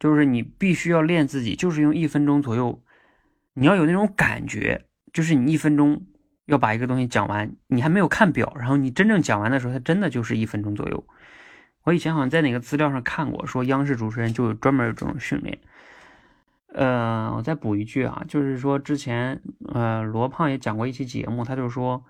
[0.00, 2.82] 就是你必须要练自己，就是用一分钟左右，
[3.54, 6.04] 你要有那种感觉，就是你一分钟
[6.46, 11.06] 要把一个东西讲完，你还没有看表，然后你真正讲完的时候，它真的就是一分钟左右。
[11.84, 15.56] 我以前好像在哪个资料上看过，说央视主持人就有专门有这种训练。
[16.76, 19.40] 呃，我再补一句啊，就是说之前
[19.72, 22.04] 呃罗胖也讲过一期节目，他就说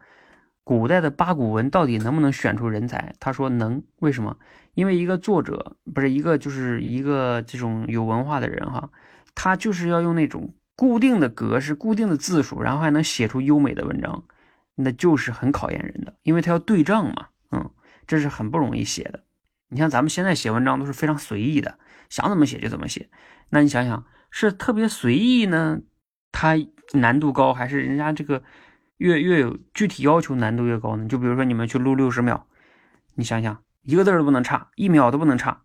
[0.64, 3.14] 古代的八股文到底能不能选出人才？
[3.20, 4.36] 他说能，为什么？
[4.74, 8.90] 因为一个作者不是一个就是一个这种有文化的人哈，
[9.36, 14.24] 他就是要用那种固定的格式、固定的字数，然后还能写出优美的文章，
[14.74, 17.70] 那就是很考验人的，因为他要对仗嘛，嗯，
[18.04, 19.22] 这是很不容易写的。
[19.68, 21.78] 你像咱们现在写文章都是非常随意的，
[22.10, 23.08] 想怎么写就怎么写。
[23.50, 24.04] 那你想想，
[24.38, 25.80] 是特别随意呢，
[26.30, 26.56] 它
[26.92, 28.42] 难度高，还是人家这个
[28.98, 31.08] 越越有具体要求难度越高呢？
[31.08, 32.46] 就比如说你们去录六十秒，
[33.14, 35.62] 你想想一个字都不能差，一秒都不能差，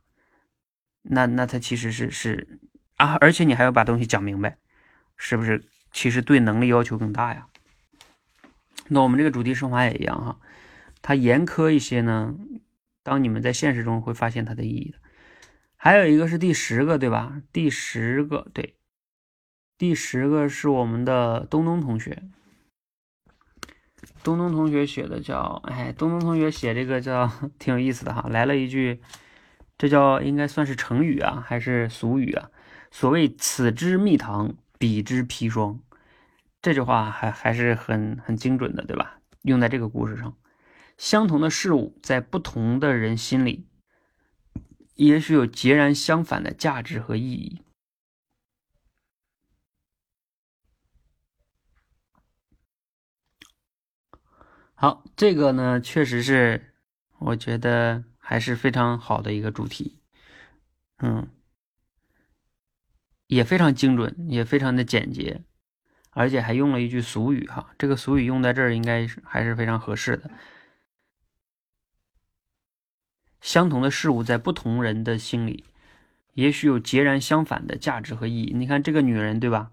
[1.02, 2.62] 那那它其实是是
[2.96, 4.58] 啊，而且你还要把东西讲明白，
[5.18, 5.66] 是不是？
[5.92, 7.48] 其实对能力要求更大呀。
[8.88, 10.40] 那我们这个主题升华也一样哈，
[11.02, 12.34] 它严苛一些呢。
[13.04, 14.98] 当你们在现实中会发现它的意义的，
[15.84, 17.42] 还有一个是第十个，对吧？
[17.52, 18.76] 第十个，对，
[19.80, 22.22] 第十个是我们的东东同学，
[24.22, 29.02] 东东同学写的叫，哎，东东同学写这个叫 挺有意思的哈，来了一句，
[29.76, 32.52] 这叫应该算是成语啊，还是俗语啊？
[32.92, 35.80] 所谓此之蜜糖，彼之砒霜，
[36.62, 39.18] 这句话还还是很很精准的，对吧？
[39.42, 40.38] 用在这个故事上。
[41.00, 43.66] 相同的事物，在不同的人心里，
[45.06, 47.64] 也许有截然相反的价值和意义。
[54.76, 56.76] 好，这个呢，确实是
[57.18, 60.00] 我觉得还是非常好的一个主题，
[61.00, 61.28] 嗯，
[63.26, 65.44] 也非常精准，也非常的简洁，
[66.12, 70.30] 而且还用了一句俗语哈，这个俗语用在这儿应该是还是非常合适的。
[73.42, 75.66] 相同的事物在不同人的心里，
[76.34, 78.54] 也许有截然相反的价值和意义。
[78.56, 79.72] 你看这个女人，对吧？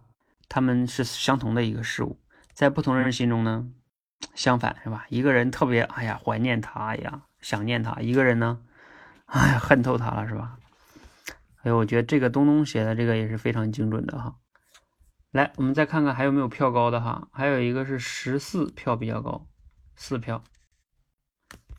[0.49, 2.19] 他们是相同的一个事物，
[2.55, 3.69] 在不同人心中呢，
[4.35, 5.05] 相反是吧？
[5.11, 8.59] 一个人特别哎呀怀念她，呀想念她；一个人呢，
[9.27, 10.59] 哎呀恨透她了，是吧？
[11.63, 14.37] 哎，我觉得这个东东写的这个也是非常精准的哈。
[15.31, 17.29] 来，我们再看看还有没有票高的哈？
[17.31, 19.47] 还有一个是十四票比较高，
[19.95, 20.43] 四票。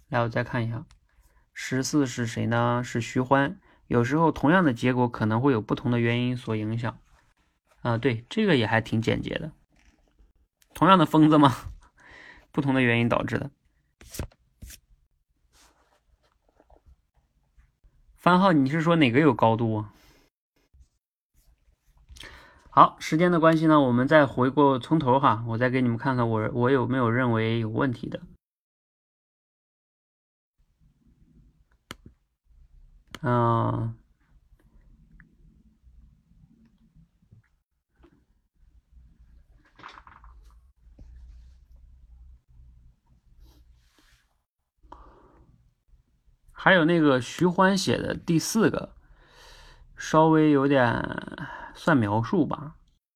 [0.10, 0.86] 来，我再看一下。
[1.62, 2.82] 十四是谁呢？
[2.86, 3.60] 是徐欢。
[3.88, 6.98] 有时候同样的结果可能会有不同的原因所影响。
[7.82, 9.52] 啊，对，这个也还挺简洁的。
[10.74, 11.54] 同样的疯子吗？
[12.54, 13.52] 不同的原因导致的。
[18.16, 19.94] 番号，你是说哪个有高度啊？
[22.70, 28.22] 好，时间的关系呢，我们再回过从头哈，我再给你们看看我我有没有认为有问题的。
[33.22, 33.94] 嗯，
[46.52, 48.96] 还有那个徐欢写的第四个，
[49.98, 51.04] 稍微有点
[51.76, 52.76] 算描述吧。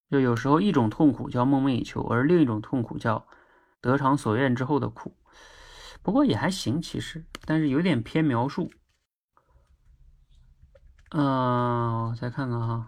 [0.10, 3.26] 就有时候一种痛苦叫梦寐以求，而另一种痛苦叫
[3.82, 5.16] 得偿所愿之后的苦。
[6.02, 8.70] 不过也还行，其实，但是有点偏描述。
[11.16, 12.88] 嗯，我再看看哈。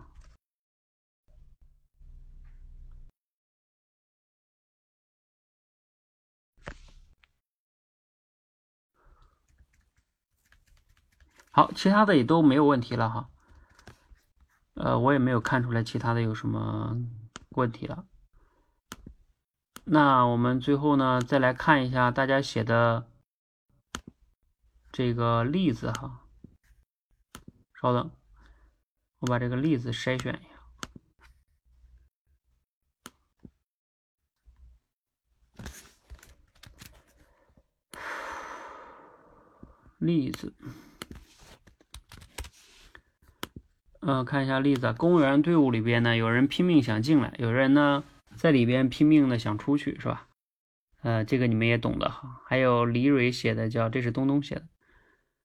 [11.51, 13.29] 好，其他的也都没有问题了哈。
[14.73, 16.97] 呃，我也没有看出来其他的有什么
[17.51, 18.07] 问题了。
[19.83, 23.07] 那我们最后呢，再来看一下大家写的
[24.91, 26.24] 这个例子哈。
[27.85, 28.09] 稍等，
[29.19, 30.49] 我把这个例子筛选一下。
[39.99, 40.51] 例子，
[43.99, 44.91] 嗯，看一下例子。
[44.93, 48.03] 公务员队伍里边呢，有人拼命想进来，有人呢
[48.35, 50.27] 在里边拼命的想出去，是吧？
[51.03, 52.41] 呃，这个你们也懂的哈。
[52.47, 54.67] 还有李蕊写的叫，这是东东写的。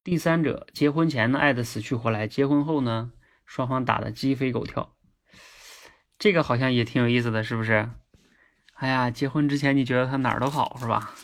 [0.03, 3.13] 第三者结婚前呢爱的死去活来，结婚后呢
[3.45, 4.97] 双方打的鸡飞狗跳，
[6.19, 7.91] 这个好像也挺有意思的，是不是？
[8.75, 11.15] 哎呀，结婚之前你觉得他哪儿都好是吧？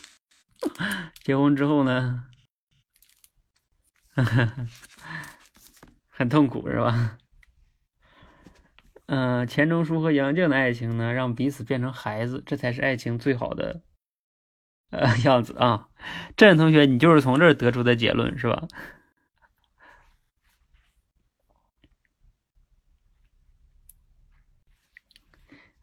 [1.24, 2.24] 结婚之后呢，
[6.08, 7.16] 很痛苦是吧？
[9.06, 13.82] 嗯，钱钟书和杨绛的爱情呢，让彼此变成孩子，这才是爱情最好的。
[14.90, 15.88] 呃， 样子啊，
[16.36, 18.68] 郑同学，你就是从这儿得出的结论是吧？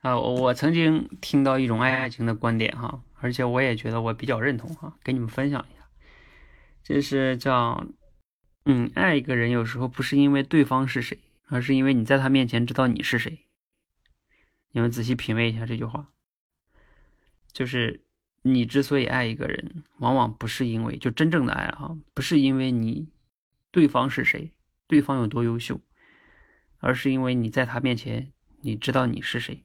[0.01, 5.85] 啊，我曾经听到一种爱爱情的观点哈，而且我也觉得我比较认同哈，给你们分享一下，
[6.83, 7.85] 就是叫，
[8.65, 13.45] 嗯，爱一个人有时候不是因为对方是谁，而是因为你在他面前知道你是谁。
[14.71, 16.07] 你们仔细品味一下这句话，
[17.51, 18.05] 就是。
[18.45, 23.07] 你之所以爱一个人，往往不是因为就真正的爱啊，不是因为你
[23.71, 24.51] 对方是谁，
[24.85, 25.79] 对方有多优秀，
[26.79, 29.63] 而是因为你在他面前，你知道你是谁。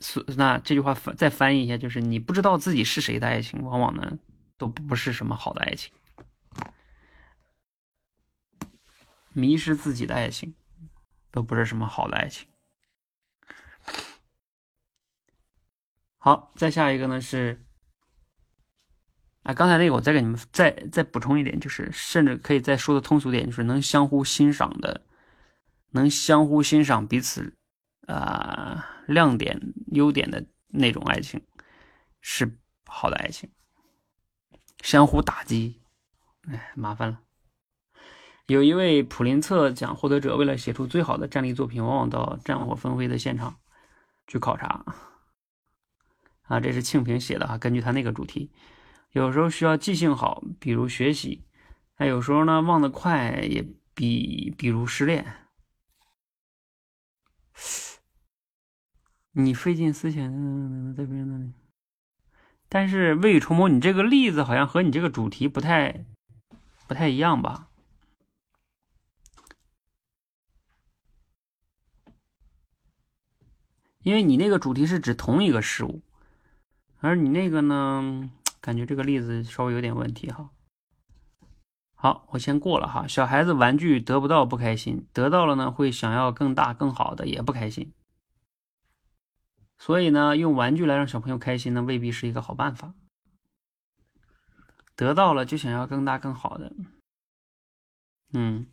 [0.00, 4.18] 是那这句话翻再翻译一下，就是你不知道自己是谁的爱情，往往呢
[4.56, 5.92] 都不是什么好的爱情。
[9.34, 10.54] 迷失自己的爱情，
[11.30, 12.48] 都不是什么好的爱情。
[16.24, 17.60] 好，再下一个呢是，
[19.42, 25.04] 啊，刚才那个我再给你们再再补充一点，就是甚至可以再说的通俗点，就是能相互欣赏的，
[25.90, 27.52] 能相互欣赏彼此
[28.06, 31.44] 啊亮点、优点的那种爱情，
[32.20, 32.56] 是
[32.86, 33.50] 好的爱情。
[34.80, 35.82] 相互打击，
[36.42, 37.18] 哎，麻烦了。
[38.46, 43.56] 有一位普林策奖获得者，为了写出最好的战力作品，往往到战火纷飞的现场
[44.28, 44.84] 去考察。
[46.42, 48.50] 啊，这是庆平写的哈，根据他那个主题，
[49.12, 51.44] 有时候需要记性好，比如学习；
[51.96, 55.24] 那有时候呢，忘得快，也比比如失恋。
[59.32, 61.52] 你费尽思想在别人那里，
[62.68, 66.04] 但是未雨绸缪，你这个例子好像和你这个主题不太
[66.86, 67.70] 不太一样吧？
[74.02, 76.02] 因为你那个主题是指同一个事物。
[77.02, 78.30] 而你那个呢？
[78.60, 80.50] 感觉这个例子稍微有点问题哈。
[81.96, 83.08] 好，我先过了哈。
[83.08, 87.92] 小孩子玩具得不到不开心，得到了呢会想要更大更好的也不开心。
[89.78, 92.94] 所以呢，用玩具来让小朋友开心呢未必是一个好办法。
[94.94, 96.72] 得到了就想要更大更好的，
[98.32, 98.68] 嗯，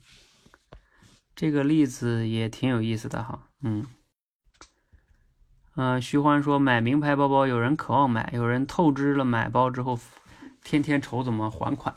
[1.36, 3.88] 这个例子也挺有意思的哈，嗯。
[5.82, 9.98] 嗯，徐欢说买名牌包包，有人渴望买，有人透支了买包之后，
[10.62, 11.96] 天天愁怎么还款。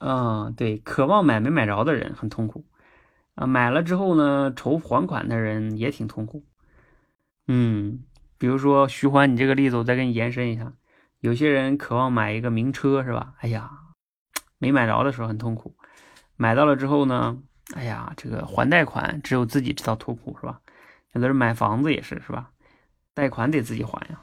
[0.00, 2.64] 嗯，对，渴望买没买着的人很痛苦，
[3.36, 6.44] 啊，买了之后呢，愁还款的人也挺痛苦。
[7.46, 8.02] 嗯，
[8.38, 10.72] 比如说徐欢，你这个例子我再给你延伸一下，
[11.20, 13.34] 有些人渴望买一个名车，是吧？
[13.38, 13.70] 哎呀，
[14.58, 15.76] 没买着的时候很痛苦，
[16.34, 17.38] 买到了之后呢，
[17.76, 20.60] 哎呀，这个还贷款，只有自己知道痛苦，是吧？
[21.12, 22.52] 有的人买房子也是，是吧？
[23.14, 24.22] 贷款得自己还呀。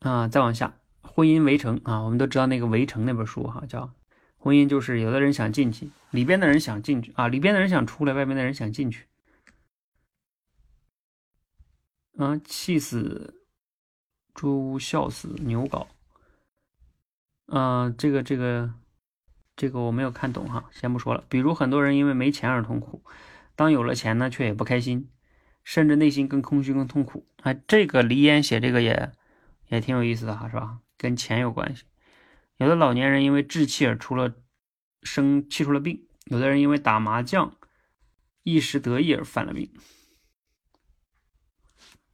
[0.00, 3.90] 啊，再往下，婚姻围城啊，我们都知道那个围城那本书哈，叫
[4.36, 9.08] 婚姻就是有的人想进去，里边的人想进去啊，里边的人想出来，外面的人想进去。
[12.18, 13.42] 啊，气死
[14.34, 15.88] 猪，笑死牛搞。
[17.46, 18.72] 啊，这个这个
[19.56, 21.24] 这个我没有看懂哈，先不说了。
[21.28, 23.02] 比如很多人因为没钱而痛苦。
[23.56, 25.10] 当有了钱呢，却也不开心，
[25.62, 27.26] 甚至内心更空虚、更痛苦。
[27.42, 29.12] 哎，这个黎烟写这个也
[29.68, 30.80] 也挺有意思的哈，是吧？
[30.96, 31.84] 跟钱有关系。
[32.56, 34.34] 有的老年人因为置气而出了
[35.02, 37.56] 生气出了病，有的人因为打麻将
[38.42, 39.70] 一时得意而犯了病。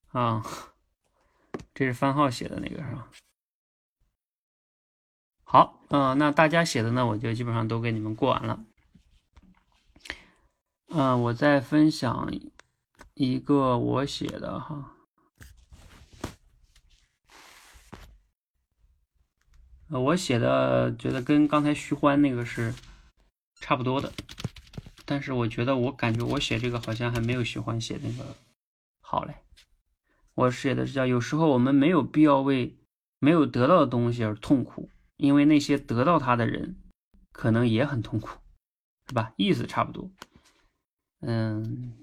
[0.08, 0.42] 啊，
[1.72, 3.08] 这是番号写的那个是吧？
[5.44, 8.64] 好，嗯，那大家写的呢，我就基本上都给你们过完了。
[10.92, 12.28] 嗯，我再分享
[13.14, 14.92] 一个我写的哈，
[19.88, 22.74] 我写的觉得跟刚才徐欢那个是
[23.60, 24.12] 差不多的，
[25.04, 28.34] 但是我觉得我感觉我写这个好像还没有徐欢写那个
[29.00, 29.36] 好嘞。
[30.34, 32.76] 我写的是叫有时候我们没有必要为
[33.20, 36.74] 没有得到的东西而痛苦，因为那些得到它的人
[37.30, 38.40] 可能也很痛苦，
[39.06, 39.32] 是吧？
[39.36, 40.10] 意思差不多。
[41.20, 41.94] 嗯，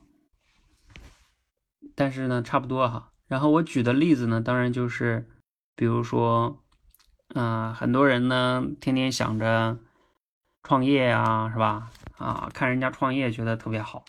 [1.96, 3.12] 但是呢，差不多哈。
[3.28, 5.28] 然后我举的例子呢，当然就是，
[5.76, 6.64] 比如说，
[7.36, 9.78] 嗯，很多人呢，天天想着
[10.64, 11.92] 创业啊，是吧？
[12.18, 14.06] 啊，看人家创业觉得特别好，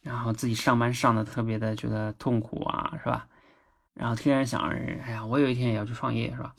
[0.00, 3.28] 然后自己上班上的特别的觉得痛苦啊，是吧？
[3.94, 6.54] 然后天天想着，哎呀，我有一天也要去创业，是吧？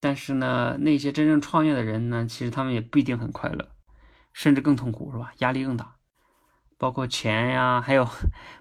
[0.00, 3.68] 但是呢，那些真正创业的人呢，其实他们也不一定很快乐，
[4.32, 5.32] 甚至更痛苦，是吧？
[5.38, 5.91] 压力更大，
[6.82, 8.04] 包括钱呀，还有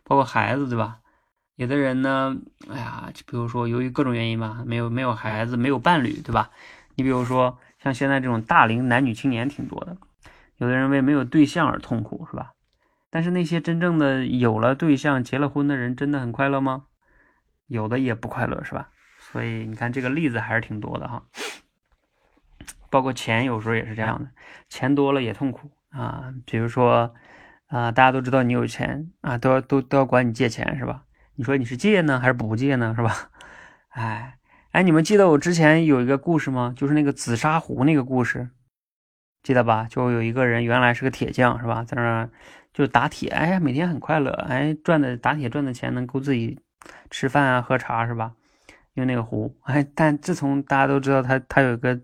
[0.03, 0.99] 包括孩子，对吧？
[1.55, 2.37] 有的人呢，
[2.69, 6.51] 哎呀，就比如说由于各种原因吧，没有没有孩子，没有伴侣，对吧？
[6.93, 9.97] 你比如说像现在这种大龄男女青年挺多的，
[10.57, 12.53] 有的人为没有对象而痛苦，是吧？
[13.09, 16.83] 但是那些真正的有了对象、结了婚的人，真的很快乐吗？
[17.65, 18.89] 有的也不快乐，是吧？
[19.17, 21.23] 所以你看这个例子还是挺多的哈，
[22.91, 24.29] 包括钱有时候也是这样的，
[24.69, 26.31] 钱多了也痛苦啊。
[26.45, 27.15] 比如说
[27.71, 31.05] 啊，大家都知道你有钱啊，都要都都要管你借钱是吧？
[31.35, 33.31] 你说你是借呢还是不借呢是吧？
[33.89, 34.37] 哎
[34.71, 36.73] 哎，你们记得我之前有一个故事吗？
[36.75, 38.49] 就是那个紫砂壶那个故事，
[39.41, 39.87] 记得吧？
[39.89, 42.29] 就有一个人原来是个铁匠是吧，在那
[42.73, 46.59] 就打铁，哎呀，每天很快乐，哎，赚的打铁赚的钱能够自己
[47.09, 48.33] 吃饭啊喝茶是吧？
[48.95, 51.97] 用那个壶，哎，但自从大家都知道他他有个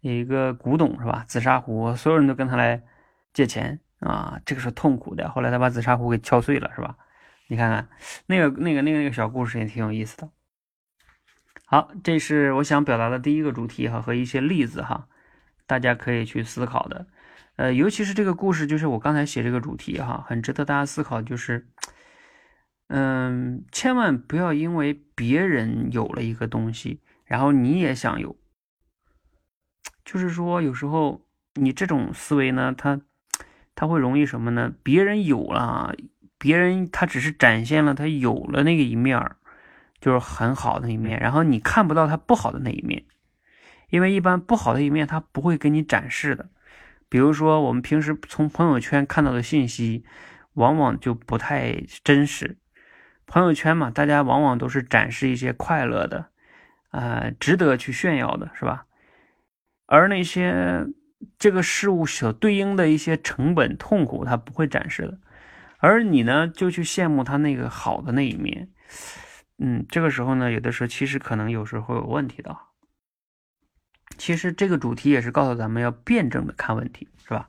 [0.00, 1.24] 有一个古董是吧？
[1.26, 2.82] 紫砂壶，所有人都跟他来
[3.32, 5.28] 借钱啊，这个是痛苦的。
[5.30, 6.96] 后来他把紫砂壶给敲碎了是吧？
[7.48, 7.88] 你看看
[8.26, 10.30] 那个那个那个那个小故事也挺有意思的。
[11.64, 15.08] 好，这是我想表达的第一个主题哈，和一些例子哈，
[15.66, 17.06] 大家可以去思考的。
[17.56, 21.68] 呃，尤其是这个故事，就是我刚才写这个主题哈，很值得大家思考，就是。
[22.90, 28.34] 嗯，千万不要因为别人有了一个东西，然后你也想有。
[30.06, 32.98] 就是说，有时候你这种思维呢，它
[33.78, 34.72] 他会容易什么呢？
[34.82, 35.94] 别人有了，
[36.36, 39.36] 别人他只是展现了他有了那个一面儿
[40.00, 43.04] 就是很好的一面，然后你看不到他不好的那一面，
[43.88, 46.48] 因为一般不好的一面他不会给你展示的。
[47.08, 50.04] 比如说，我们平时从朋友圈看到的信息，
[50.54, 52.58] 往往就不太真实。
[53.28, 56.26] 朋友圈嘛，大家往往都是展示一些快乐的，
[56.90, 58.86] 呃，值得去炫耀的，是吧？
[59.86, 60.88] 而那些
[61.38, 65.18] 这个事物所对应的一些成本、痛苦，他不会展示的。
[65.78, 68.68] 而你呢，就去羡慕他那个好的那一面，
[69.58, 72.56] 嗯，这个时候呢，有的时候其实可能有时候会有问题的。
[74.16, 77.48] 其实这个主题也是告诉咱们要辩证的看问题，是吧？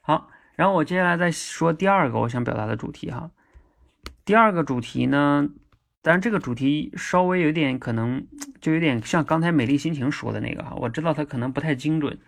[0.00, 3.30] 好，然后我接下来再说第二个我想表达的主题哈。
[4.24, 5.48] 第二个主题呢，
[6.00, 8.26] 当然这个主题稍微有点可能
[8.60, 12.18] 就有点像刚才美丽心情说的那个哈，我知道它可能不太精准，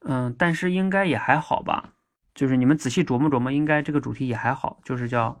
[0.00, 1.94] 嗯，但是应该也还好吧。
[2.34, 4.80] 就是你们仔细琢磨琢磨，应该这个主题也还好。
[4.84, 5.38] 就是叫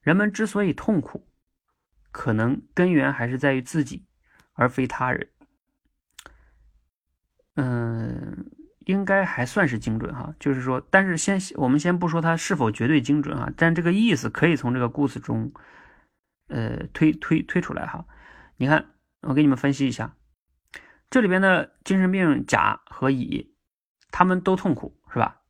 [0.00, 1.26] 人们之所以痛苦，
[2.10, 4.06] 可能根源还是在于自己，
[4.54, 5.28] 而非他人。
[7.56, 8.50] 嗯。
[8.88, 15.52] 应该还算是精准哈，就是说，但是先我们先不说它是否绝对精准哈，但这个意思可以从这个故事中，
[16.46, 18.06] 呃，推推推出来哈。
[18.56, 18.86] 你看，
[19.20, 20.16] 我给你们分析一下，
[21.10, 23.52] 这里边的精神病甲和乙，
[24.10, 25.40] 他们都痛苦是吧？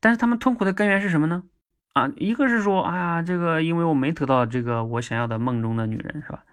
[0.00, 1.44] 但是他们痛苦的根源是什么呢？
[1.92, 6.44] 啊，一个是说，哎呀，这个因为我没得到这个我想要的梦中的女人是吧？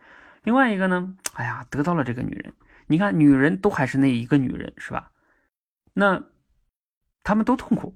[0.43, 2.53] 另外一个呢，哎呀，得到了这个女人，
[2.87, 5.11] 你看，女人都还是那一个女人是吧？
[5.93, 6.23] 那
[7.23, 7.95] 他们都痛苦，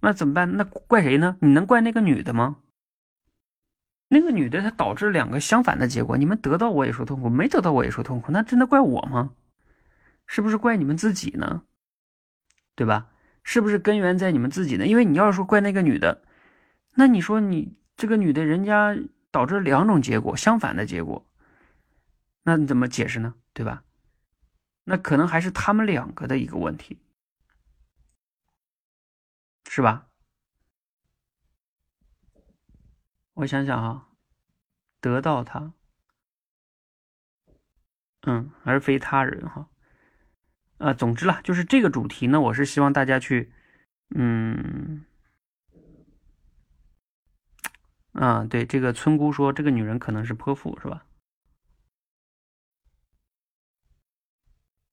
[0.00, 0.56] 那怎么办？
[0.56, 1.36] 那怪谁呢？
[1.40, 2.58] 你能怪那个女的吗？
[4.08, 9.30] 那个女的她导致两个相反的结果，你们得到我也说痛苦，没得到我也说痛苦，那真的怪我吗？
[10.32, 11.64] 是不是怪你们自己呢？
[12.76, 13.10] 对吧？
[13.42, 14.86] 是不是根源在你们自己呢？
[14.86, 16.22] 因为你要是说怪那个女的，
[16.94, 18.96] 那你说你这个女的，人家
[19.32, 21.26] 导致两种结果相反的结果，
[22.44, 23.34] 那你怎么解释呢？
[23.52, 23.82] 对吧？
[24.84, 27.00] 那可能还是他们两个的一个问题，
[29.68, 30.06] 是吧？
[33.34, 34.10] 我想想哈，
[35.00, 35.72] 得到他，
[38.22, 39.68] 嗯，而非他人哈。
[40.80, 43.52] 啊，总之啦，就是这个主题呢，我是希望大家去，
[44.16, 45.04] 嗯，
[48.12, 51.04] 啊，对，这个村姑说，这个女人可能是泼妇，是吧？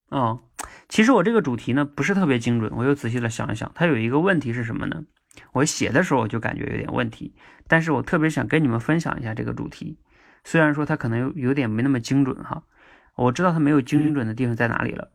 [0.09, 0.43] 哦，
[0.89, 5.05] 其实我这个主题呢不是特别精准，我又仔细的想一想，它有一个问题是什么呢？
[5.53, 7.33] 我写的时候我就感觉有点问题，
[7.65, 9.97] 但是我特别想跟你们分享一下这个主题，
[10.43, 12.63] 虽然说它可能有有点没那么精准哈，
[13.15, 15.13] 我知道它没有精准的地方在哪里了，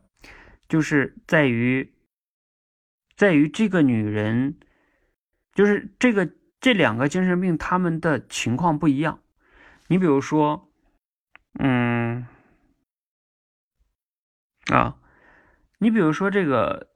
[0.73, 1.93] 就是在于，
[3.15, 4.57] 在于这个女人
[5.53, 6.27] 就是这个
[6.59, 9.19] 这两个精神病他们的情况不一样。
[9.85, 10.73] 你比如说，
[11.59, 12.25] 嗯，
[14.71, 14.97] 啊，
[15.77, 16.89] 你比如说这个，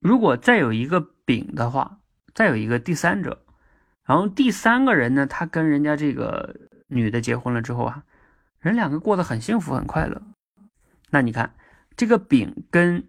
[0.00, 2.00] 如果再有一个丙的话，
[2.32, 3.44] 再有一个第三者，
[4.06, 6.56] 然后第三个人呢，他跟人家这个
[6.86, 8.04] 女的结婚了之后啊，
[8.60, 10.22] 人两个过得很幸福很快乐。
[11.10, 11.54] 那你看，
[11.96, 13.08] 这个丙跟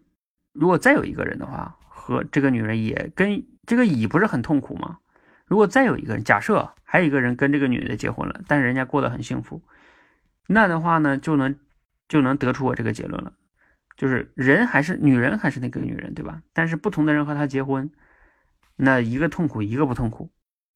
[0.51, 4.99] 如果再有一个人的话，和这个女人也跟这个乙不是很痛苦吗？
[5.45, 9.61] 如果再有一个人，假设还有一个人跟这个女的结婚了，但是人家过得很幸福，
[10.47, 11.57] 那的话呢，就能
[12.07, 13.33] 就能得出我这个结论了，
[13.95, 16.41] 就是人还是女人还是那个女人，对吧？
[16.53, 17.91] 但是不同的人和她结婚，
[18.75, 20.31] 那一个痛苦，一个不痛苦，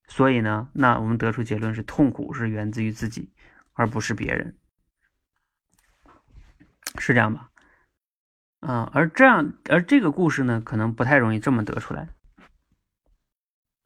[0.08, 3.32] 所以呢，那我们得出结论是痛苦是源自于自己，
[3.74, 4.56] 而不是别人，
[6.98, 7.50] 是这样吧？
[8.60, 12.10] 啊，而这样，而这个故事呢，可能不太容易这么得出来。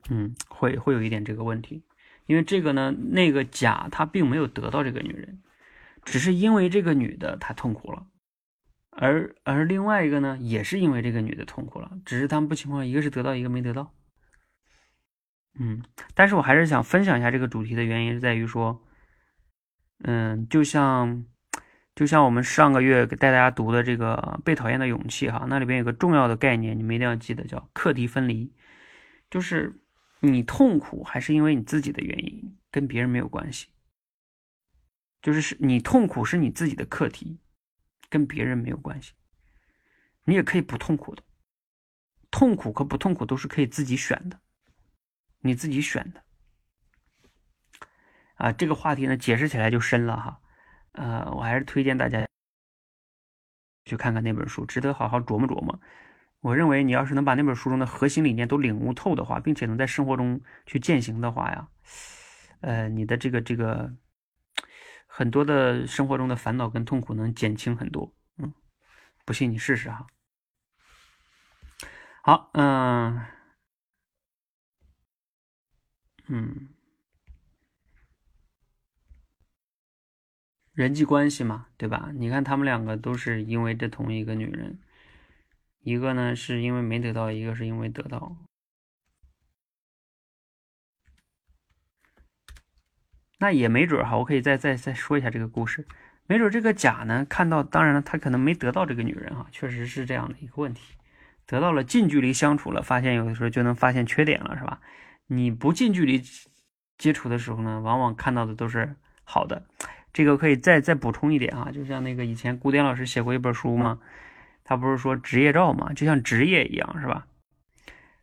[0.09, 1.84] 嗯，会会有一点这个问题，
[2.26, 5.41] 因为这个呢，那个甲他并没有得到这个女人，
[6.03, 8.07] 只是因为这个女的她痛苦了，
[8.89, 13.93] 而而另外一个呢，也是因为这个女的痛苦了，只是他们不情况，一个是得到，一个没得到。
[15.59, 15.84] 嗯，
[16.15, 18.82] 但是我还是想分享一下这个主题的原因，是在于说，
[20.03, 21.26] 嗯，就像
[21.95, 28.53] 就像我们上个月给带大家读的这个《被讨厌的勇气》哈，那里边有个重要的概念，你们一定要记得，叫课题分离，
[29.29, 29.77] 就是。
[30.23, 33.69] 你痛苦还是因为你自己的原因，跟别人没有关系。
[35.19, 37.39] 就是是你痛苦是你自己的课题，
[38.07, 39.13] 跟别人没有关系。
[40.25, 41.23] 你也可以不痛苦的，
[42.29, 44.39] 痛苦和不痛苦都是可以自己选的，
[45.39, 46.23] 你自己选的。
[48.35, 50.40] 啊，这个话题呢解释起来就深了哈。
[50.93, 52.25] 呃，我还是推荐大家
[53.85, 55.79] 去看看那本书，值得好好琢磨琢磨。
[56.41, 61.67] 我认为，你要是能把那本书中的核心理念都领悟透的话，并且能在生活中去践行的话呀，
[62.61, 63.93] 呃，你的这个这个
[65.05, 68.11] 很多的生活中的烦恼跟痛苦能减轻很多。
[68.37, 68.51] 嗯，
[69.23, 70.07] 不信你试试哈。
[72.23, 73.21] 好，嗯
[76.27, 76.70] 嗯，
[80.74, 82.11] 人际关系嘛，对吧？
[82.15, 84.80] 你看他们两个都是因为这同一个女人。
[85.84, 88.38] 一个呢是因为没得到，一个是因为得到。
[93.39, 95.88] 那也没准哈，我可以再再再说一下这个故事。
[96.28, 100.93] 没准这个甲呢看到，当然了，他可能没得到这个女人哈，确实是这样的一个问题。
[101.47, 104.80] 得到了近距离相处了，发现有的时候就能发现缺点了，是吧？
[105.26, 106.22] 你不近距离
[106.97, 109.65] 接触的时候呢，往往看到的都是好的。
[110.14, 113.99] 这个可以再再补充一点啊，就像那个以前古典老师写过一本书嘛。
[114.64, 117.28] 他不是说职业照嘛，就像职业一样，是吧？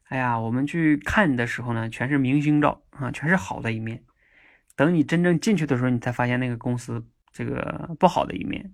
[0.05, 4.03] 哎呀，我们去看的时候呢，全是明星照啊，全是好的一面。
[4.75, 8.73] 等你真正进去的时候，你才发现那个公司这个不好的一面。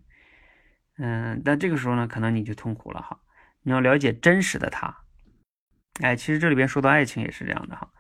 [0.99, 3.19] 嗯，但这个时候呢，可能你就痛苦了哈。
[3.63, 4.97] 你要了解真实的他。
[6.01, 7.91] 哎，其实这里边说到爱情也是这样的哈，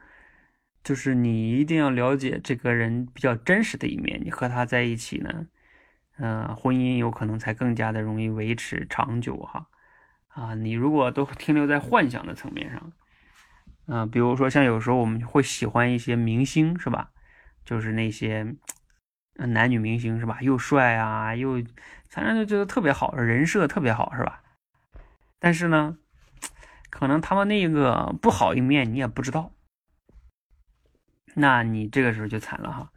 [0.85, 5.47] 就是你一定要了解这个人比较真实的一面，你和他在一起呢。
[6.16, 9.66] 嗯，婚姻有可能才更加的容易维持长久哈，
[10.28, 12.93] 啊，你如果都停留在幻想的层面上，
[13.87, 17.11] 嗯，比如说像有时候我们会喜欢一些明星是吧？
[17.64, 18.55] 就是那些
[19.35, 20.39] 男女明星是吧？
[20.41, 21.61] 又帅啊，又
[22.09, 24.41] 反正就觉得特别好，人设特别好是吧？
[25.41, 25.99] 但是呢，
[26.91, 29.51] 可能他们那个不好一面你也不知道，
[31.35, 32.91] 那你这个时候就惨了哈。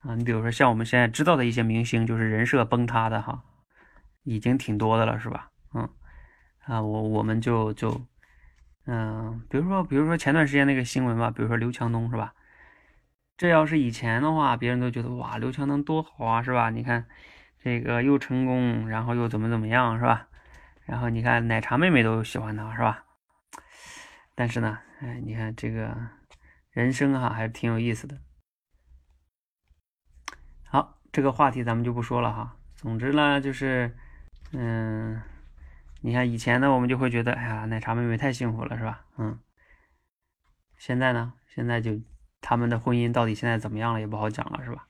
[0.00, 3.42] 啊，你比如说像我们现在知道的一些明星，就是人设崩塌的哈，
[4.22, 5.50] 已经挺多的了，是吧？
[5.74, 5.88] 嗯，
[6.64, 8.00] 啊，我我们就就，
[8.86, 12.32] 嗯，比如说比如说前段时间那个新闻吧，比如说刘强东是吧？
[13.36, 16.70] 这要是以前的话，别人都觉得哇，刘强东多好啊，是吧？
[16.70, 17.06] 你看
[17.58, 20.28] 这个又成功，然后又怎么怎么样，是吧？
[20.86, 23.04] 然后你看奶茶妹妹都喜欢他，是吧？
[24.34, 25.94] 但是呢，哎，你看这个
[26.70, 28.18] 人生哈，还是挺有意思的。
[30.64, 32.56] 好这个话题咱们就不说了哈。
[32.76, 33.96] 总之呢，就是，
[34.52, 35.20] 嗯，
[36.00, 39.04] 你看以前呢，我们就会觉得，哎呀，奶茶妹妹太幸福了，是吧？
[39.18, 39.38] 嗯。
[40.78, 42.00] 现在呢，现在就
[42.40, 44.86] 他们的婚姻到底现在怎么样了，也不好讲了，是吧？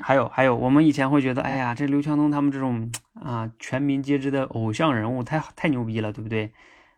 [0.00, 6.52] 还有还有，我们以前会觉得，哎呀，这刘强东他们这种啊，全民皆知的偶像人物，太太牛逼了，对不对？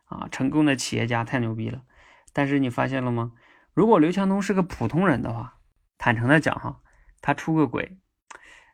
[0.07, 1.83] 啊，成功的企业家太牛逼了。
[2.33, 3.33] 但是你发现了吗？
[3.79, 5.61] 如果刘强东是个普通人的话，
[5.99, 6.81] 坦诚的讲哈。
[7.21, 7.97] 他出个轨，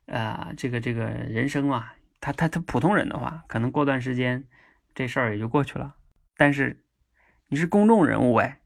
[0.07, 4.49] 呃，这个这个人生嘛，他他他普通人的话，可能过段时间
[4.95, 5.97] 这事儿也就过去了。
[6.39, 6.87] 但是
[7.49, 8.63] 你是公众人物哎，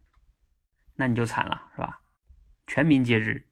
[0.95, 2.03] 那你就惨了，是吧？
[2.69, 3.49] 全民皆知。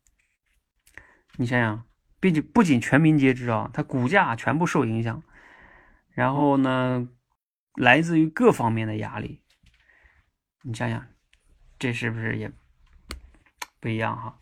[1.39, 1.85] 你想想，
[2.21, 5.25] 毕竟不仅全民皆知啊，他股价全部受影响，
[6.11, 7.09] 然后呢，
[7.75, 9.43] 来自于各方面的压力。
[10.63, 11.05] 你想想，
[11.81, 12.53] 这是不是也
[13.87, 14.35] 不一样哈？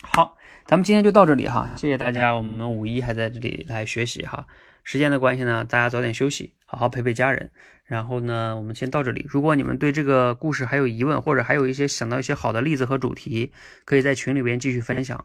[0.00, 2.36] 好，咱们今天就到这里哈，谢谢大家。
[2.36, 4.46] 我们五一还在这里来学习哈。
[4.84, 7.50] 时间的关系呢，大家早点休息，好好陪陪家人。
[7.82, 9.26] 然后呢，我们先到这里。
[9.28, 13.52] 如果你们对这个故事还有疑问，或者还有一些想到一些好的例子和主题，
[13.84, 15.24] 可以在群里边继续分享。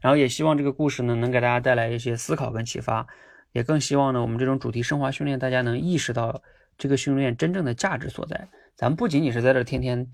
[0.00, 3.06] 然后也希望这个故事呢，能给大家带来一些思考跟启发。
[3.52, 6.42] 也更希望呢，我们这种主题升华训练，大家能意识到
[6.76, 8.48] 这个训练真正的价值所在。
[8.74, 10.08] 咱们不仅仅是在这天天，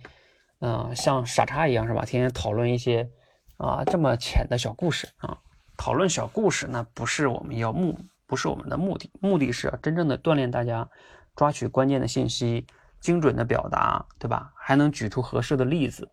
[0.67, 2.07] 嗯，像傻叉一样是吧？
[2.07, 3.11] 天天讨论一些
[3.59, 5.37] 啊这么浅的小故事啊，
[5.77, 9.11] 讨论小故事那不是我们要目，不是我们的目的。
[9.21, 10.89] 目的是真正的锻炼大家。
[11.37, 12.65] 抓取关键的信息，
[13.01, 14.53] 精准的表达，对吧？
[14.57, 16.09] 还能举出合适的例子，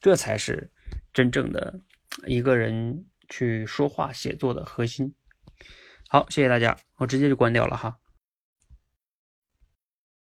[0.00, 0.68] 这才是
[1.12, 1.78] 真正的
[2.26, 5.14] 一个人去说话写作的核心。
[6.08, 7.96] 好，谢谢大家，我直接就关掉了哈。